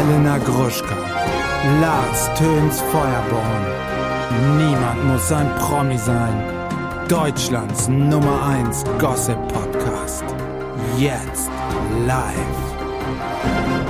[0.00, 0.96] Elena Gruschka,
[1.78, 3.66] Lars Töns Feuerborn.
[4.56, 6.42] Niemand muss ein Promi sein.
[7.06, 10.24] Deutschlands Nummer 1 Gossip Podcast.
[10.96, 11.50] Jetzt
[12.06, 12.32] live.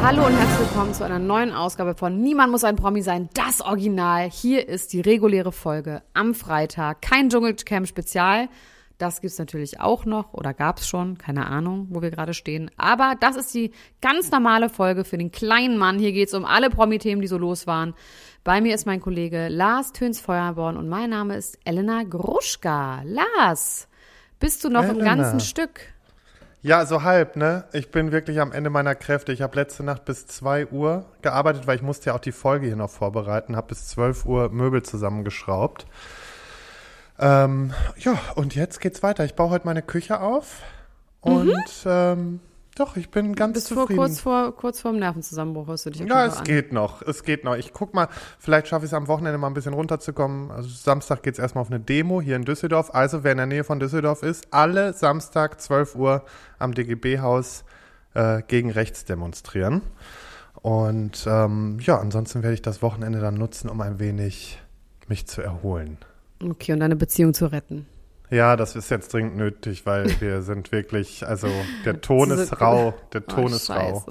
[0.02, 3.60] Hallo und herzlich willkommen zu einer neuen Ausgabe von Niemand muss ein Promi sein, das
[3.60, 4.28] Original.
[4.28, 7.02] Hier ist die reguläre Folge am Freitag.
[7.02, 8.48] Kein Dschungelcamp Spezial.
[9.00, 12.70] Das gibt's natürlich auch noch oder gab's schon, keine Ahnung, wo wir gerade stehen.
[12.76, 13.72] Aber das ist die
[14.02, 15.98] ganz normale Folge für den kleinen Mann.
[15.98, 17.94] Hier geht's um alle Promi-Themen, die so los waren.
[18.44, 23.00] Bei mir ist mein Kollege Lars Töns Feuerborn und mein Name ist Elena Gruschka.
[23.04, 23.88] Lars,
[24.38, 24.98] bist du noch Elena.
[24.98, 25.80] im ganzen Stück?
[26.60, 27.64] Ja, so halb, ne?
[27.72, 29.32] Ich bin wirklich am Ende meiner Kräfte.
[29.32, 32.66] Ich habe letzte Nacht bis 2 Uhr gearbeitet, weil ich musste ja auch die Folge
[32.66, 35.86] hier noch vorbereiten, habe bis 12 Uhr Möbel zusammengeschraubt.
[37.20, 39.24] Ähm, ja, und jetzt geht's weiter.
[39.24, 40.62] Ich baue heute meine Küche auf
[41.20, 42.40] und ähm,
[42.76, 43.98] doch, ich bin ganz Bist du vor, zufrieden.
[43.98, 47.02] kurz vor kurz vorm Nervenzusammenbruch, hörst du dich Ja, es Fall geht noch.
[47.02, 47.56] Es geht noch.
[47.56, 50.50] Ich guck mal, vielleicht schaffe ich es am Wochenende mal ein bisschen runterzukommen.
[50.50, 52.94] Also Samstag geht's erstmal auf eine Demo hier in Düsseldorf.
[52.94, 56.24] Also wer in der Nähe von Düsseldorf ist, alle Samstag 12 Uhr
[56.58, 57.64] am DGB-Haus
[58.14, 59.82] äh, gegen rechts demonstrieren.
[60.62, 64.58] Und ähm, ja, ansonsten werde ich das Wochenende dann nutzen, um ein wenig
[65.06, 65.98] mich zu erholen.
[66.42, 67.86] Okay, und deine Beziehung zu retten.
[68.30, 71.48] Ja, das ist jetzt dringend nötig, weil wir sind wirklich, also
[71.84, 74.04] der Ton Diese- ist rau, der Oh, Ton ist rau.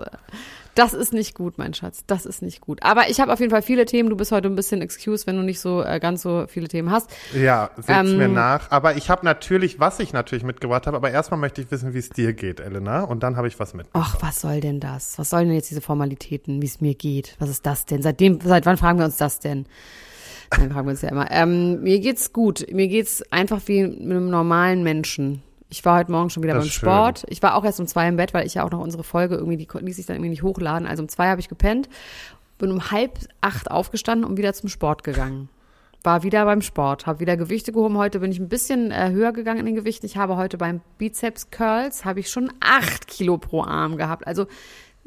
[0.76, 2.04] Das ist nicht gut, mein Schatz.
[2.08, 2.84] Das ist nicht gut.
[2.84, 4.10] Aber ich habe auf jeden Fall viele Themen.
[4.10, 6.90] Du bist heute ein bisschen excuse, wenn du nicht so äh, ganz so viele Themen
[6.90, 7.10] hast.
[7.34, 8.72] Ja, seht's Ähm, mir nach.
[8.72, 11.98] Aber ich habe natürlich, was ich natürlich mitgebracht habe, aber erstmal möchte ich wissen, wie
[11.98, 13.02] es dir geht, Elena.
[13.04, 13.88] Und dann habe ich was mit.
[13.92, 15.18] Ach, was soll denn das?
[15.20, 17.36] Was sollen denn jetzt diese Formalitäten, wie es mir geht?
[17.40, 18.02] Was ist das denn?
[18.02, 19.66] Seitdem, seit wann fragen wir uns das denn?
[20.58, 21.30] Nein, fragen wir uns ja immer.
[21.32, 22.66] Ähm, mir geht's gut.
[22.72, 25.44] Mir geht's einfach wie mit einem normalen Menschen.
[25.70, 26.90] Ich war heute Morgen schon wieder Das beim ist schön.
[26.90, 27.26] Sport.
[27.30, 29.36] Ich war auch erst um zwei im Bett, weil ich ja auch noch unsere Folge
[29.36, 30.88] irgendwie, die ließ ich dann irgendwie nicht hochladen.
[30.88, 31.88] Also um zwei habe ich gepennt,
[32.58, 35.50] bin um halb acht aufgestanden und wieder zum Sport gegangen.
[36.02, 37.98] War wieder beim Sport, habe wieder Gewichte gehoben.
[37.98, 40.06] Heute bin ich ein bisschen äh, höher gegangen in den Gewichten.
[40.06, 44.26] Ich habe heute beim Bizeps Curls habe ich schon acht Kilo pro Arm gehabt.
[44.26, 44.48] Also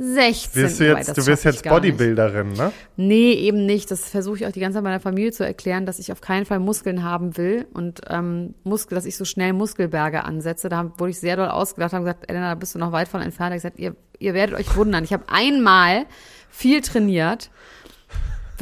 [0.02, 0.62] 16.
[0.62, 1.92] Wirst du wobei, jetzt, das du wirst jetzt gar nicht.
[1.96, 2.72] Bodybuilderin, ne?
[2.96, 3.90] Nee, eben nicht.
[3.90, 6.44] Das versuche ich auch die ganze Zeit meiner Familie zu erklären, dass ich auf keinen
[6.44, 10.68] Fall Muskeln haben will und ähm, Muskel, dass ich so schnell Muskelberge ansetze.
[10.68, 13.08] Da haben- wurde ich sehr doll ausgedacht, haben gesagt, Elena, da bist du noch weit
[13.08, 13.52] von entfernt.
[13.54, 15.04] Ich gesagt, ihr, ihr werdet euch wundern.
[15.04, 16.06] Ich habe einmal
[16.50, 17.50] viel trainiert,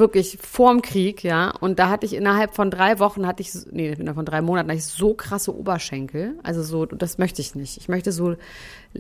[0.00, 1.50] wirklich vorm Krieg, ja.
[1.60, 4.68] Und da hatte ich innerhalb von drei Wochen hatte ich, nee, innerhalb von drei Monaten
[4.68, 6.34] hatte ich so krasse Oberschenkel.
[6.42, 7.76] Also so, das möchte ich nicht.
[7.76, 8.34] Ich möchte so,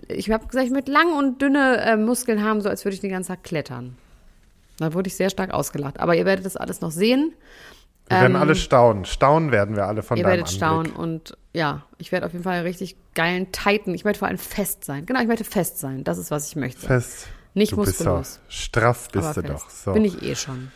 [0.06, 3.00] ich habe gesagt, ich möchte lang und dünne äh, Muskeln haben, so als würde ich
[3.00, 3.96] den ganzen Tag klettern.
[4.78, 5.98] Da wurde ich sehr stark ausgelacht.
[5.98, 7.32] Aber ihr werdet das alles noch sehen.
[8.08, 9.04] Wir werden alle staunen.
[9.04, 10.56] Staunen werden wir alle von Ähm, Ihr werdet Anblick.
[10.56, 13.94] staunen und ja, ich werde auf jeden Fall richtig geilen Titan.
[13.94, 15.06] Ich möchte vor allem fest sein.
[15.06, 16.02] Genau, ich möchte fest sein.
[16.04, 16.86] Das ist, was ich möchte.
[16.86, 17.28] Fest.
[17.54, 18.40] Nicht du bist doch, muskulös.
[18.48, 19.64] straff bist aber du fest.
[19.64, 19.70] doch.
[19.70, 19.92] So.
[19.92, 20.70] Bin ich eh schon.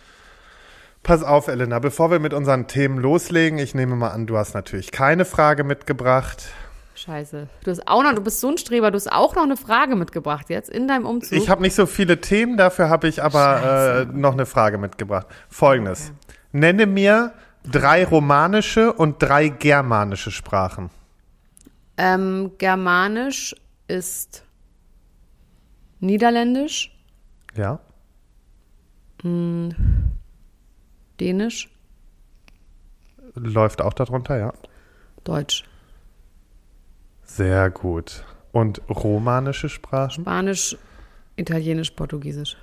[1.05, 4.55] Pass auf, Elena, bevor wir mit unseren Themen loslegen, ich nehme mal an, du hast
[4.55, 6.49] natürlich keine Frage mitgebracht.
[6.97, 7.47] Scheiße.
[7.63, 9.97] Du hast auch noch, du bist so ein Streber, du hast auch noch eine Frage
[9.97, 11.33] mitgebracht jetzt in deinem Umzug.
[11.37, 15.27] Ich habe nicht so viele Themen, dafür habe ich aber äh, noch eine Frage mitgebracht.
[15.49, 16.13] Folgendes.
[16.53, 17.35] Nenne mir
[17.71, 20.89] drei romanische und drei germanische Sprachen.
[21.99, 23.55] ähm, Germanisch
[23.89, 24.43] ist
[26.01, 26.97] Niederländisch,
[27.57, 27.79] Ja?
[31.21, 31.69] Dänisch,
[33.35, 34.53] Läuft auch darunter, ja.
[35.25, 35.65] Deutsch.
[37.25, 38.25] Sehr gut.
[38.53, 40.23] Und romanische Sprachen?
[40.23, 40.77] Spanisch,
[41.37, 42.57] Italienisch, Portugiesisch.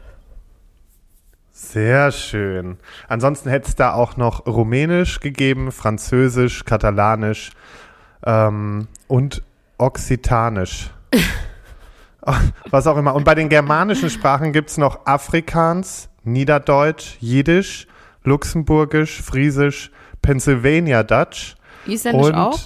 [1.52, 2.78] Sehr schön.
[3.10, 7.52] Ansonsten hätte es da auch noch Rumänisch gegeben, Französisch, Katalanisch
[8.26, 9.44] ähm, und
[9.78, 10.92] Okzitanisch.
[12.70, 13.14] Was auch immer.
[13.16, 17.88] Und bei den germanischen Sprachen gibt es noch Afrikaans, Niederdeutsch, Jiddisch,
[18.24, 21.56] Luxemburgisch, Friesisch, Pennsylvania Dutch
[21.88, 22.60] Isländisch und auch?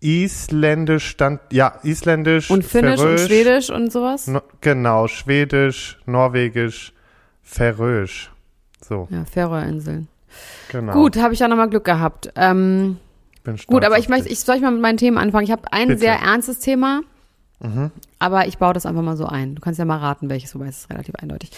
[0.00, 4.26] Isländisch stand, ja, Isländisch, Und Finnisch und Färöisch, Schwedisch und sowas?
[4.26, 6.92] No, genau, Schwedisch, Norwegisch,
[7.42, 8.30] Färöisch.
[8.86, 10.08] So, Ja, Färöerinseln.
[10.70, 10.92] genau.
[10.92, 12.30] Gut, habe ich ja nochmal Glück gehabt.
[12.36, 12.98] Ähm,
[13.44, 15.44] Bin stolz gut, aber ich möchte, ich soll ich mal mit meinen Themen anfangen.
[15.44, 15.96] Ich habe ein Bitte.
[15.96, 16.00] Mhm.
[16.00, 17.00] sehr ernstes Thema,
[18.18, 19.54] aber ich baue das einfach mal so ein.
[19.54, 21.50] Du kannst ja mal raten, welches, wobei es ist relativ eindeutig.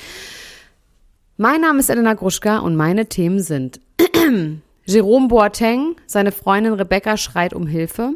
[1.38, 3.78] Mein Name ist Elena Gruschka und meine Themen sind
[4.86, 8.14] Jerome Boateng, seine Freundin Rebecca schreit um Hilfe.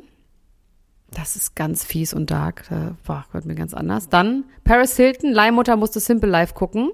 [1.11, 2.65] Das ist ganz fies und dark.
[2.71, 4.09] Da boah, wird mir ganz anders.
[4.09, 6.93] Dann Paris Hilton, Leihmutter musste Simple Life gucken.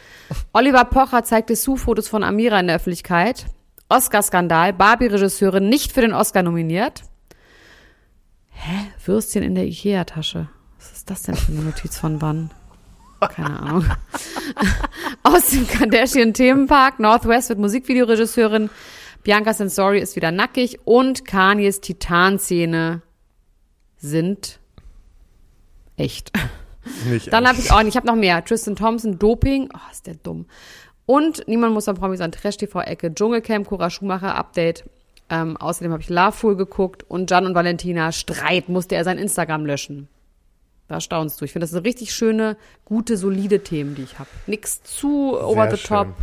[0.52, 3.46] Oliver Pocher zeigte Sue-Fotos von Amira in der Öffentlichkeit.
[3.88, 7.02] Oscar-Skandal, Barbie-Regisseurin nicht für den Oscar nominiert.
[8.50, 8.90] Hä?
[9.04, 10.48] Würstchen in der Ikea-Tasche.
[10.76, 12.50] Was ist das denn für eine Notiz von wann?
[13.26, 13.84] Keine Ahnung.
[15.22, 17.00] Aus dem Kardashian Themenpark.
[17.00, 18.70] Northwest wird Musikvideoregisseurin.
[19.24, 20.78] Bianca Sensori ist wieder nackig.
[20.84, 23.02] Und Kanyes Titanzähne
[23.96, 24.60] sind
[25.96, 26.32] echt.
[27.08, 28.44] Nicht Dann habe ich auch, ich habe noch mehr.
[28.44, 29.68] Tristan Thompson, Doping.
[29.74, 30.46] Oh, ist der dumm.
[31.06, 32.32] Und niemand muss am Promi sein.
[32.32, 34.84] Trash-TV-Ecke, Dschungelcamp, Cora Schumacher, Update.
[35.30, 39.66] Ähm, außerdem habe ich Loveful geguckt und Jan und Valentina, Streit, musste er sein Instagram
[39.66, 40.08] löschen.
[40.88, 41.44] Da staunst du.
[41.44, 44.28] Ich finde, das sind richtig schöne, gute, solide Themen, die ich habe.
[44.46, 46.06] Nix zu over Sehr the top.
[46.06, 46.14] schön.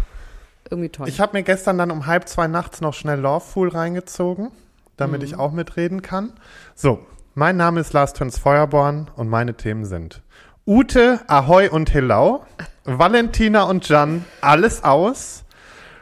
[0.72, 1.08] Irgendwie toll.
[1.08, 4.50] Ich habe mir gestern dann um halb zwei nachts noch schnell Loveful reingezogen,
[4.98, 5.26] damit Mhm.
[5.26, 6.34] ich auch mitreden kann.
[6.74, 10.24] So, mein Name ist Lars Töns Feuerborn und meine Themen sind
[10.66, 12.44] Ute, Ahoy und Hillau,
[12.86, 15.44] Valentina und Jan, alles aus.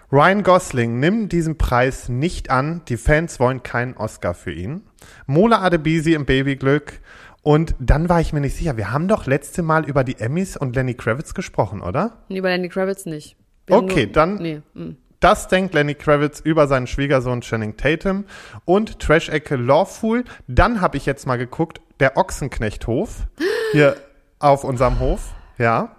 [0.09, 2.83] Ryan Gosling nimmt diesen Preis nicht an.
[2.87, 4.83] Die Fans wollen keinen Oscar für ihn.
[5.25, 7.01] Mola Adebisi im Babyglück.
[7.43, 8.77] Und dann war ich mir nicht sicher.
[8.77, 12.23] Wir haben doch letzte Mal über die Emmys und Lenny Kravitz gesprochen, oder?
[12.29, 13.35] nee, bei Lenny Kravitz nicht.
[13.67, 14.95] Wir Okay, dann- Nee, mm.
[15.19, 18.25] Das denkt Lenny Kravitz über seinen Schwiegersohn Channing Tatum
[18.65, 20.25] und Trash-Ecke Lawful.
[20.47, 23.27] Dann habe ich jetzt mal geguckt, der Ochsenknechthof
[23.71, 23.95] hier
[24.39, 25.95] auf unserem Hof, ja.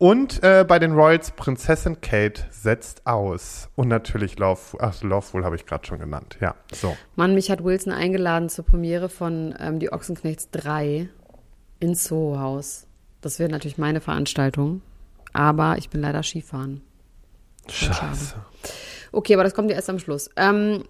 [0.00, 3.68] Und äh, bei den Royals Prinzessin Kate setzt aus.
[3.74, 6.54] Und natürlich Lawful, ach, Lawful habe ich gerade schon genannt, ja.
[6.72, 6.96] So.
[7.16, 11.10] Mann, mich hat Wilson eingeladen zur Premiere von ähm, Die Ochsenknechts 3
[11.80, 12.86] ins Soho-Haus.
[13.20, 14.80] Das wäre natürlich meine Veranstaltung.
[15.34, 16.80] Aber ich bin leider Skifahren.
[17.68, 18.36] Scheiße.
[19.12, 20.30] Okay, aber das kommt ja erst am Schluss.
[20.36, 20.84] Ähm,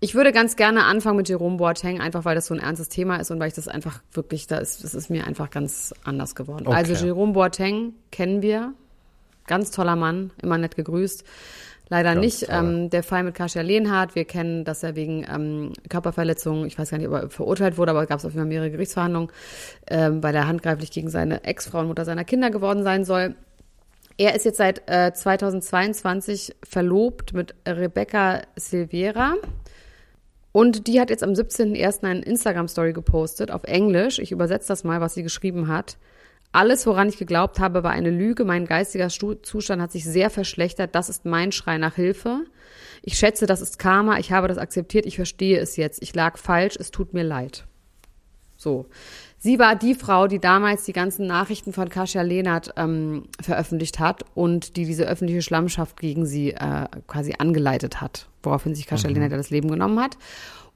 [0.00, 3.16] ich würde ganz gerne anfangen mit Jerome Boateng, einfach weil das so ein ernstes Thema
[3.16, 6.34] ist und weil ich das einfach wirklich, da ist, das ist mir einfach ganz anders
[6.34, 6.66] geworden.
[6.66, 6.76] Okay.
[6.76, 8.72] Also Jerome Boateng kennen wir.
[9.46, 11.24] Ganz toller Mann, immer nett gegrüßt.
[11.90, 12.46] Leider Ganz nicht.
[12.46, 12.56] toll.
[12.56, 16.90] Ähm, der Fall mit Kasia Lehnhardt, wir kennen, dass er wegen ähm, Körperverletzung, ich weiß
[16.90, 19.30] gar nicht, ob er verurteilt wurde, aber es gab auf jeden Fall mehrere Gerichtsverhandlungen,
[19.88, 23.34] ähm, weil er handgreiflich gegen seine Ex-Frau und Mutter seiner Kinder geworden sein soll.
[24.18, 29.34] Er ist jetzt seit äh, 2022 verlobt mit Rebecca Silveira.
[30.52, 32.04] Und die hat jetzt am 17.01.
[32.04, 34.18] eine Instagram-Story gepostet auf Englisch.
[34.18, 35.96] Ich übersetze das mal, was sie geschrieben hat.
[36.52, 38.44] Alles, woran ich geglaubt habe, war eine Lüge.
[38.44, 40.94] Mein geistiger Zustand hat sich sehr verschlechtert.
[40.96, 42.44] Das ist mein Schrei nach Hilfe.
[43.02, 44.18] Ich schätze, das ist Karma.
[44.18, 45.06] Ich habe das akzeptiert.
[45.06, 46.02] Ich verstehe es jetzt.
[46.02, 46.76] Ich lag falsch.
[46.78, 47.66] Es tut mir leid.
[48.56, 48.86] So.
[49.42, 54.22] Sie war die Frau, die damals die ganzen Nachrichten von Kasia Lehnert ähm, veröffentlicht hat
[54.34, 59.30] und die diese öffentliche Schlammschaft gegen sie äh, quasi angeleitet hat, woraufhin sich Kasia Lehnert
[59.30, 60.18] ja das Leben genommen hat.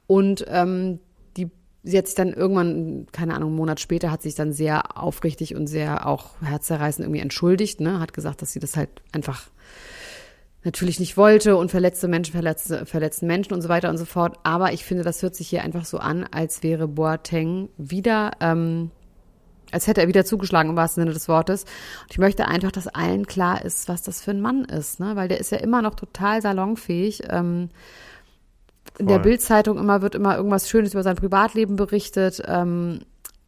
[0.06, 0.99] Und ähm,
[1.37, 1.50] die,
[1.82, 5.55] sie hat sich dann irgendwann, keine Ahnung, einen Monat später, hat sich dann sehr aufrichtig
[5.55, 8.00] und sehr auch herzzerreißend irgendwie entschuldigt, ne?
[8.00, 9.50] hat gesagt, dass sie das halt einfach
[10.64, 14.38] natürlich nicht wollte und verletzte Menschen, verletzte, verletzten Menschen und so weiter und so fort.
[14.43, 18.90] Aber ich finde, das hört sich hier einfach so an, als wäre Boateng wieder, ähm,
[19.70, 21.64] als hätte er wieder zugeschlagen im wahrsten Sinne des Wortes.
[21.64, 25.16] Und ich möchte einfach, dass allen klar ist, was das für ein Mann ist, ne?
[25.16, 27.25] Weil der ist ja immer noch total salonfähig.
[27.28, 27.69] Ähm,
[28.99, 29.19] in der.
[29.19, 32.43] Bildzeitung immer wird immer irgendwas Schönes über sein Privatleben berichtet.
[32.46, 33.00] Ähm,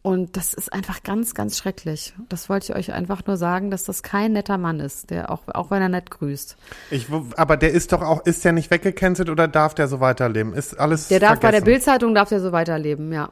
[0.06, 2.14] und das ist einfach ganz, ganz schrecklich.
[2.28, 5.40] Das wollte ich euch einfach nur sagen, dass das kein netter Mann ist, der auch,
[5.48, 6.56] auch wenn er nett grüßt.
[6.92, 10.54] Ich, aber der ist doch auch, ist der nicht weggecancelt oder darf der so weiterleben?
[10.54, 11.64] Ist alles Der darf bei der vergessen?
[11.64, 13.30] Bildzeitung darf der so weiterleben, ja.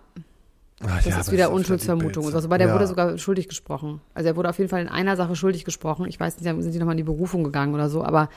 [0.82, 2.35] Ach, Das ja, ist wieder die Unschuldsvermutung.
[2.35, 2.75] Also bei der ja.
[2.75, 4.00] wurde sogar schuldig gesprochen.
[4.12, 6.07] Also er wurde auf jeden Fall in einer Sache schuldig gesprochen.
[6.09, 8.31] Ich weiß nicht, sind die nochmal in die Berufung gegangen oder so, aber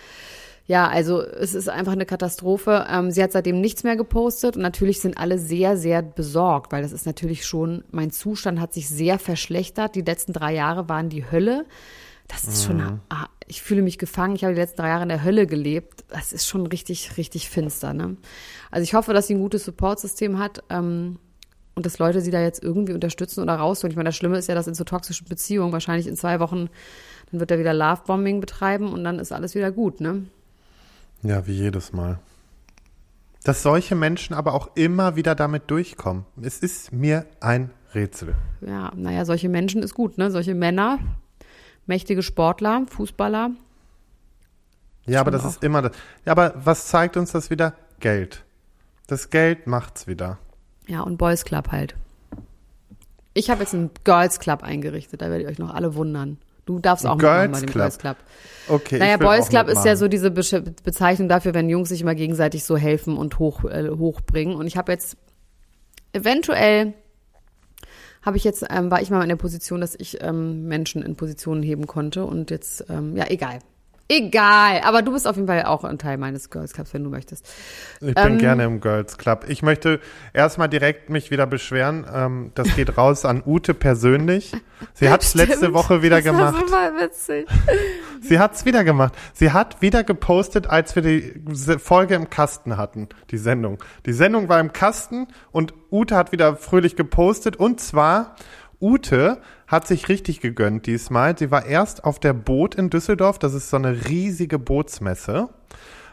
[0.68, 2.86] ja, also es ist einfach eine Katastrophe.
[2.90, 6.82] Ähm, sie hat seitdem nichts mehr gepostet und natürlich sind alle sehr, sehr besorgt, weil
[6.82, 9.96] das ist natürlich schon, mein Zustand hat sich sehr verschlechtert.
[9.96, 11.66] Die letzten drei Jahre waren die Hölle.
[12.28, 14.36] Das ist schon, ah, ich fühle mich gefangen.
[14.36, 16.04] Ich habe die letzten drei Jahre in der Hölle gelebt.
[16.10, 17.94] Das ist schon richtig, richtig finster.
[17.94, 18.18] Ne?
[18.70, 20.62] Also ich hoffe, dass sie ein gutes Supportsystem hat.
[20.70, 21.20] Ähm,
[21.76, 23.92] und dass Leute sie da jetzt irgendwie unterstützen oder rausholen.
[23.92, 26.70] Ich meine, das Schlimme ist ja, dass in so toxischen Beziehungen wahrscheinlich in zwei Wochen,
[27.32, 30.26] dann wird er wieder Lovebombing betreiben und dann ist alles wieder gut, ne?
[31.24, 32.20] Ja, wie jedes Mal.
[33.44, 36.26] Dass solche Menschen aber auch immer wieder damit durchkommen.
[36.42, 38.36] Es ist mir ein Rätsel.
[38.62, 40.32] Ja, naja, solche Menschen ist gut, ne?
[40.32, 41.00] Solche Männer,
[41.86, 43.52] mächtige Sportler, Fußballer.
[45.06, 45.94] Ja, aber das ist immer das.
[46.26, 47.74] Ja, aber was zeigt uns das wieder?
[48.00, 48.44] Geld.
[49.08, 50.38] Das Geld macht's wieder.
[50.88, 51.96] Ja, und Boys Club halt.
[53.34, 56.38] Ich habe jetzt einen Girls Club eingerichtet, da werdet ihr euch noch alle wundern.
[56.68, 57.82] Du darfst auch mitmachen Girls dem Club.
[57.82, 58.18] Girls Club.
[58.68, 59.00] Okay.
[59.00, 59.98] Naja, Boys Club ist ja mitmachen.
[59.98, 63.90] so diese Be Bezeichnung dafür, wenn Jungs sich immer gegenseitig so helfen und hoch, äh,
[63.90, 64.56] hochbringen.
[64.56, 65.18] Und ich habe jetzt
[66.14, 66.94] eventuell
[68.22, 71.16] habe ich jetzt ähm, war ich mal in der Position, dass ich ähm, Menschen in
[71.16, 73.60] Positionen heben konnte und jetzt ähm, ja egal.
[74.10, 77.10] Egal, aber du bist auf jeden Fall auch ein Teil meines Girls Clubs, wenn du
[77.10, 77.46] möchtest.
[78.00, 79.46] Ich bin Ähm, gerne im Girls Club.
[79.50, 80.00] Ich möchte
[80.34, 82.06] erstmal direkt mich wieder beschweren.
[82.14, 84.54] Ähm, das geht raus an Ute persönlich.
[84.94, 85.74] Sie hat es letzte.
[85.74, 86.56] Woche wieder das gemacht.
[86.56, 87.48] Das war super witzig.
[88.22, 89.14] Sie hat's wieder gemacht.
[89.34, 91.34] Sie hat wieder gepostet, als wir die
[91.78, 93.78] Folge im Kasten hatten, die Sendung.
[94.06, 97.58] Die Sendung war im Kasten und Ute hat wieder fröhlich gepostet.
[97.58, 98.36] Und zwar,
[98.80, 101.38] Ute hat sich richtig gegönnt diesmal.
[101.38, 103.40] Sie war erst auf der Boot in Düsseldorf.
[103.40, 105.50] Das ist so eine riesige Bootsmesse.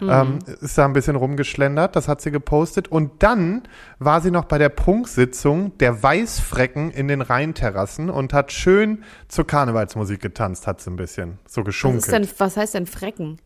[0.01, 2.89] Ähm, ist da ein bisschen rumgeschlendert, das hat sie gepostet.
[2.89, 3.63] Und dann
[3.99, 9.47] war sie noch bei der Prunksitzung der Weißfrecken in den Rheinterrassen und hat schön zur
[9.47, 12.05] Karnevalsmusik getanzt, hat sie ein bisschen so Was, geschunkelt.
[12.05, 13.39] ist denn, was heißt denn Frecken?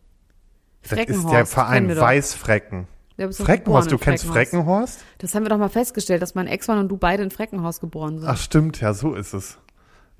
[0.89, 1.95] das ist der Verein.
[1.95, 2.87] Weißfrecken.
[3.31, 5.01] Freckenhorst, du kennst Freckenhorst?
[5.19, 8.19] Das haben wir doch mal festgestellt, dass mein Ex-Mann und du beide in Freckenhaus geboren
[8.19, 8.29] sind.
[8.29, 9.59] Ach stimmt, ja, so ist es.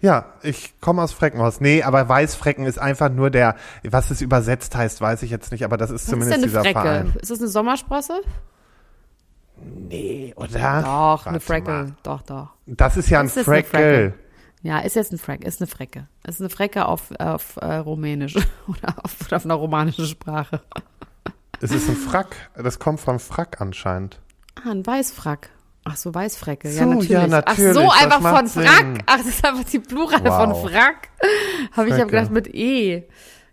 [0.01, 1.61] Ja, ich komme aus Freckenhorst.
[1.61, 5.65] Nee, aber Weißfrecken ist einfach nur der, was es übersetzt heißt, weiß ich jetzt nicht,
[5.65, 6.81] aber das ist was ist zumindest denn eine dieser Frecke?
[6.81, 7.13] Verein.
[7.21, 8.21] Ist das eine Sommersprosse?
[9.89, 10.49] Nee, oder?
[10.83, 11.71] Doch, Warte eine Frecke.
[11.71, 11.97] mal.
[12.05, 12.49] Doch, doch.
[12.67, 14.15] Das ist ja ein Ist Freckel.
[14.63, 16.09] Ja, ist jetzt ein Freck, ist eine Frecke.
[16.27, 18.35] Ist eine Frecke auf, auf äh, Rumänisch
[18.67, 20.61] oder auf, oder auf einer romanischen Sprache.
[21.61, 22.37] Es ist ein Frack.
[22.57, 24.21] Das kommt vom Frack anscheinend.
[24.65, 25.51] Ah, ein Weißfrack.
[25.85, 26.71] Ach so, Weißfrecke.
[26.71, 27.09] So, ja, natürlich.
[27.11, 28.77] ja, Ach natürlich, so, das einfach von Frack.
[28.79, 29.03] Sinn.
[29.07, 30.61] Ach, das ist einfach die Plural Wow.
[30.61, 31.09] von Frack.
[31.73, 32.07] Habe ich hab Frecke.
[32.07, 33.05] gedacht mit E.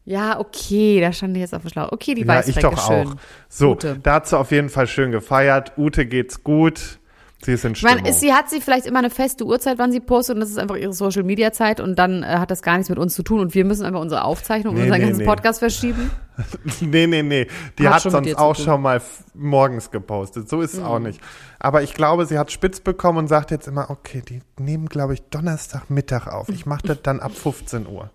[0.03, 1.91] Ja, okay, da stand ich jetzt auf dem Schlauch.
[1.91, 3.07] Okay, die Ja, ich doch schön.
[3.07, 3.15] auch.
[3.49, 3.99] So, Ute.
[4.03, 5.73] da hat sie auf jeden Fall schön gefeiert.
[5.77, 6.99] Ute geht's gut.
[7.43, 7.95] Sie ist in Ich Stimmung.
[7.97, 10.49] meine, ist, sie hat sie vielleicht immer eine feste Uhrzeit, wann sie postet und das
[10.49, 13.13] ist einfach ihre Social Media Zeit und dann äh, hat das gar nichts mit uns
[13.15, 15.25] zu tun und wir müssen einfach unsere Aufzeichnung und Nee, unseren nee, ganzen nee.
[15.25, 16.09] Podcast verschieben.
[16.81, 17.47] nee, nee, nee.
[17.79, 19.01] Die Hat hat, sonst auch schon mal
[19.33, 20.49] morgens gepostet.
[20.49, 21.21] So ist es auch nicht.
[21.59, 25.13] Aber ich glaube, sie hat spitz bekommen und sagt jetzt immer, okay, die nehmen, glaube
[25.13, 26.49] ich, Donnerstagmittag auf.
[26.49, 28.09] Ich mache das dann ab 15 Uhr.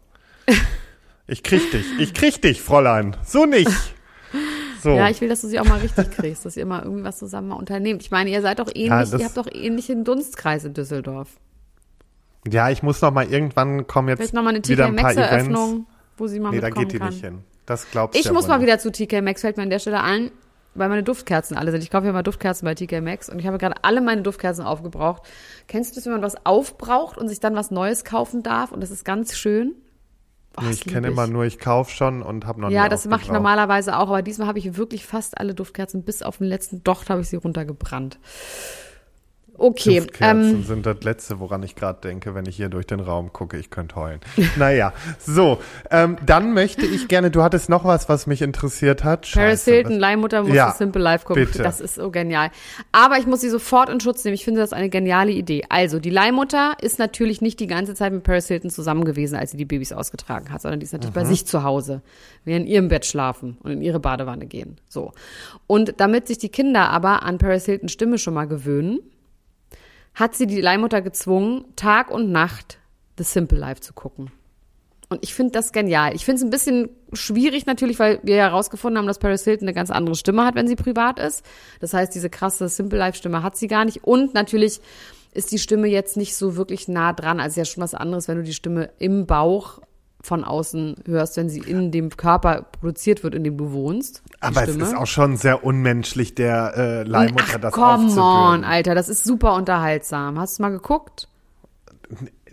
[1.27, 1.87] Ich krieg dich.
[1.99, 3.17] Ich krieg dich, Fräulein.
[3.25, 3.71] So nicht.
[4.83, 4.91] So.
[4.91, 7.19] Ja, ich will, dass du sie auch mal richtig kriegst, dass ihr mal irgendwie was
[7.19, 8.03] zusammen mal unternehmt.
[8.03, 11.29] Ich meine, ihr seid doch ähnlich, Ja, ihr habt doch ähnlichen Dunstkreis in Düsseldorf.
[12.49, 15.31] Ja, ich muss noch mal irgendwann kommen jetzt Vielleicht nochmal eine wieder ein paar Events.
[15.31, 15.87] Eröffnung,
[16.17, 17.11] wo sie mal Nee, da geht die kann.
[17.11, 17.41] nicht hin.
[17.71, 18.67] Das glaubst du Ich ja muss mal nicht.
[18.67, 20.33] wieder zu TK Maxx, fällt mir an der Stelle ein,
[20.75, 21.85] weil meine Duftkerzen alle sind.
[21.85, 24.65] Ich kaufe ja mal Duftkerzen bei TK Maxx und ich habe gerade alle meine Duftkerzen
[24.65, 25.23] aufgebraucht.
[25.69, 28.81] Kennst du das, wenn man was aufbraucht und sich dann was Neues kaufen darf und
[28.83, 29.77] das ist ganz schön?
[30.59, 33.23] Oh, Nee, ich kenne immer nur, ich kauf schon und habe noch Ja, das mache
[33.23, 36.83] ich normalerweise auch, aber diesmal habe ich wirklich fast alle Duftkerzen bis auf den letzten
[36.83, 38.19] Docht habe ich sie runtergebrannt.
[39.63, 42.99] Okay, Duftkerzen ähm, sind das Letzte, woran ich gerade denke, wenn ich hier durch den
[43.01, 43.59] Raum gucke.
[43.59, 44.21] Ich könnte heulen.
[44.57, 45.59] naja, so.
[45.91, 49.31] Ähm, dann möchte ich gerne, du hattest noch was, was mich interessiert hat.
[49.33, 51.45] Paris Hilton, was- Leihmutter muss Ja, Simple Life gucken.
[51.45, 51.63] bitte.
[51.63, 52.51] Das ist so genial.
[52.91, 54.35] Aber ich muss sie sofort in Schutz nehmen.
[54.35, 55.65] Ich finde das eine geniale Idee.
[55.69, 59.51] Also, die Leihmutter ist natürlich nicht die ganze Zeit mit Paris Hilton zusammen gewesen, als
[59.51, 61.21] sie die Babys ausgetragen hat, sondern die ist natürlich Mhm.
[61.21, 62.01] bei sich zu Hause,
[62.47, 64.79] während in ihrem Bett schlafen und in ihre Badewanne gehen.
[64.89, 65.13] So.
[65.67, 69.01] Und damit sich die Kinder aber an Paris Hiltons Stimme schon mal gewöhnen,
[70.15, 72.79] hat sie die Leihmutter gezwungen, Tag und Nacht
[73.19, 74.31] The Simple Life zu gucken.
[75.09, 76.15] Und ich finde das genial.
[76.15, 79.67] Ich finde es ein bisschen schwierig natürlich, weil wir ja herausgefunden haben, dass Paris Hilton
[79.67, 81.45] eine ganz andere Stimme hat, wenn sie privat ist.
[81.81, 84.05] Das heißt, diese krasse Simple Life Stimme hat sie gar nicht.
[84.05, 84.81] Und natürlich
[85.33, 87.41] ist die Stimme jetzt nicht so wirklich nah dran.
[87.41, 89.81] Also ja schon was anderes, wenn du die Stimme im Bauch
[90.23, 94.23] von außen hörst, wenn sie in dem Körper produziert wird, in dem du wohnst.
[94.41, 94.85] Aber es Stimme.
[94.85, 98.65] ist auch schon sehr unmenschlich, der äh, Leihmutter Ach, das come on, aufzubürden.
[98.65, 100.39] Alter, das ist super unterhaltsam.
[100.39, 101.29] Hast du mal geguckt?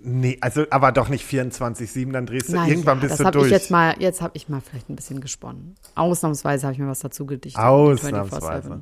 [0.02, 3.32] Nee, also aber doch nicht 24-7, dann drehst du Na irgendwann ja, bist das du
[3.32, 3.48] durch.
[3.48, 5.76] Ich jetzt mal, jetzt habe ich mal vielleicht ein bisschen gesponnen.
[5.96, 7.62] Ausnahmsweise habe ich mir was dazu gedichtet.
[7.62, 8.70] Ausnahmsweise.
[8.70, 8.82] 24/7.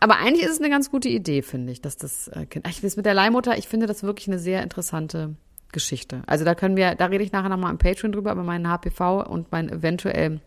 [0.00, 2.66] Aber eigentlich ist es eine ganz gute Idee, finde ich, dass das äh, Kind.
[2.68, 5.34] Ich weiß mit der Leihmutter, ich finde das wirklich eine sehr interessante
[5.72, 6.22] Geschichte.
[6.26, 9.22] Also da können wir, da rede ich nachher nochmal im Patreon drüber, über meinen HPV
[9.22, 10.40] und meinen eventuell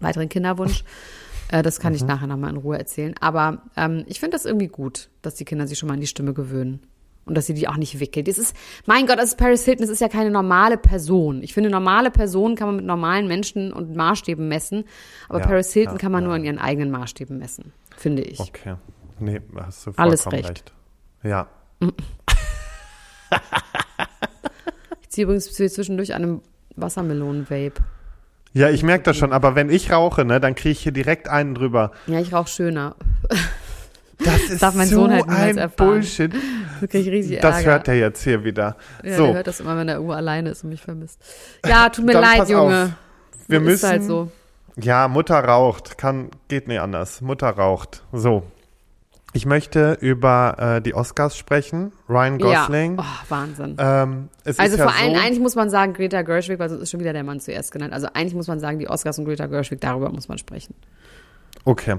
[0.00, 0.84] weiteren Kinderwunsch.
[1.50, 3.14] Äh, das kann ich nachher nochmal in Ruhe erzählen.
[3.20, 6.06] Aber ähm, ich finde das irgendwie gut, dass die Kinder sich schon mal an die
[6.06, 6.80] Stimme gewöhnen.
[7.24, 8.26] Und dass sie die auch nicht wickelt.
[8.26, 11.44] Das ist, mein Gott, das ist Paris Hilton, das ist ja keine normale Person.
[11.44, 14.84] Ich finde, normale Personen kann man mit normalen Menschen und Maßstäben messen.
[15.28, 16.26] Aber Ja, Paris Hilton ja, kann man ja.
[16.28, 17.72] nur an ihren eigenen Maßstäben messen.
[17.96, 18.40] Finde ich.
[18.40, 18.74] Okay.
[19.20, 20.48] Nee, hast du vollkommen Alles recht.
[20.48, 20.72] recht.
[21.22, 21.46] Ja.
[25.12, 26.42] Ziehe übrigens zwischendurch an einem
[26.76, 27.82] Wassermelonen-Vape.
[28.54, 31.28] Ja, ich merke das schon, aber wenn ich rauche, ne, dann kriege ich hier direkt
[31.28, 31.92] einen drüber.
[32.06, 32.96] Ja, ich rauche schöner.
[34.24, 35.88] Das ist darf mein so Sohn halt ein erfahren.
[35.94, 36.32] Bullshit.
[36.80, 37.70] Da kriege ich riesig Das Ärger.
[37.72, 38.76] hört er jetzt hier wieder.
[39.02, 41.20] Ja, so, der hört das immer, wenn er irgendwo alleine ist und mich vermisst.
[41.66, 42.84] Ja, tut mir leid, Junge.
[42.84, 43.48] auf.
[43.48, 43.88] wir ist müssen.
[43.88, 44.30] halt so.
[44.76, 47.20] Ja, Mutter raucht, kann geht nicht anders.
[47.20, 48.04] Mutter raucht.
[48.12, 48.44] So.
[49.34, 51.92] Ich möchte über äh, die Oscars sprechen.
[52.08, 52.96] Ryan Gosling.
[52.96, 53.02] Ja.
[53.02, 53.76] Oh, Wahnsinn.
[53.78, 56.82] Ähm, also ist ja vor allem, so, eigentlich muss man sagen, Greta Gershwig, weil sonst
[56.82, 57.94] ist schon wieder der Mann zuerst genannt.
[57.94, 60.74] Also eigentlich muss man sagen, die Oscars und Greta Gershwig, darüber muss man sprechen.
[61.64, 61.96] Okay.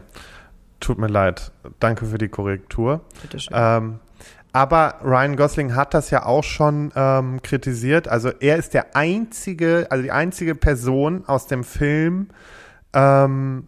[0.80, 1.52] Tut mir leid.
[1.80, 3.02] Danke für die Korrektur.
[3.22, 3.54] Bitte schön.
[3.56, 4.00] Ähm,
[4.52, 8.08] aber Ryan Gosling hat das ja auch schon ähm, kritisiert.
[8.08, 12.28] Also er ist der einzige, also die einzige Person aus dem Film.
[12.94, 13.68] Ähm,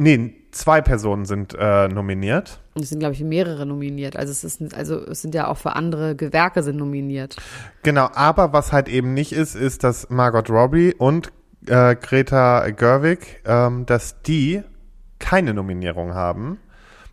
[0.00, 2.60] nee, zwei Personen sind äh, nominiert.
[2.74, 4.16] Und es sind, glaube ich, mehrere nominiert.
[4.16, 7.36] Also es ist, also es sind ja auch für andere Gewerke sind nominiert.
[7.82, 11.32] Genau, aber was halt eben nicht ist, ist, dass Margot Robbie und
[11.66, 14.62] äh, Greta Gerwig, ähm, dass die
[15.18, 16.58] keine Nominierung haben.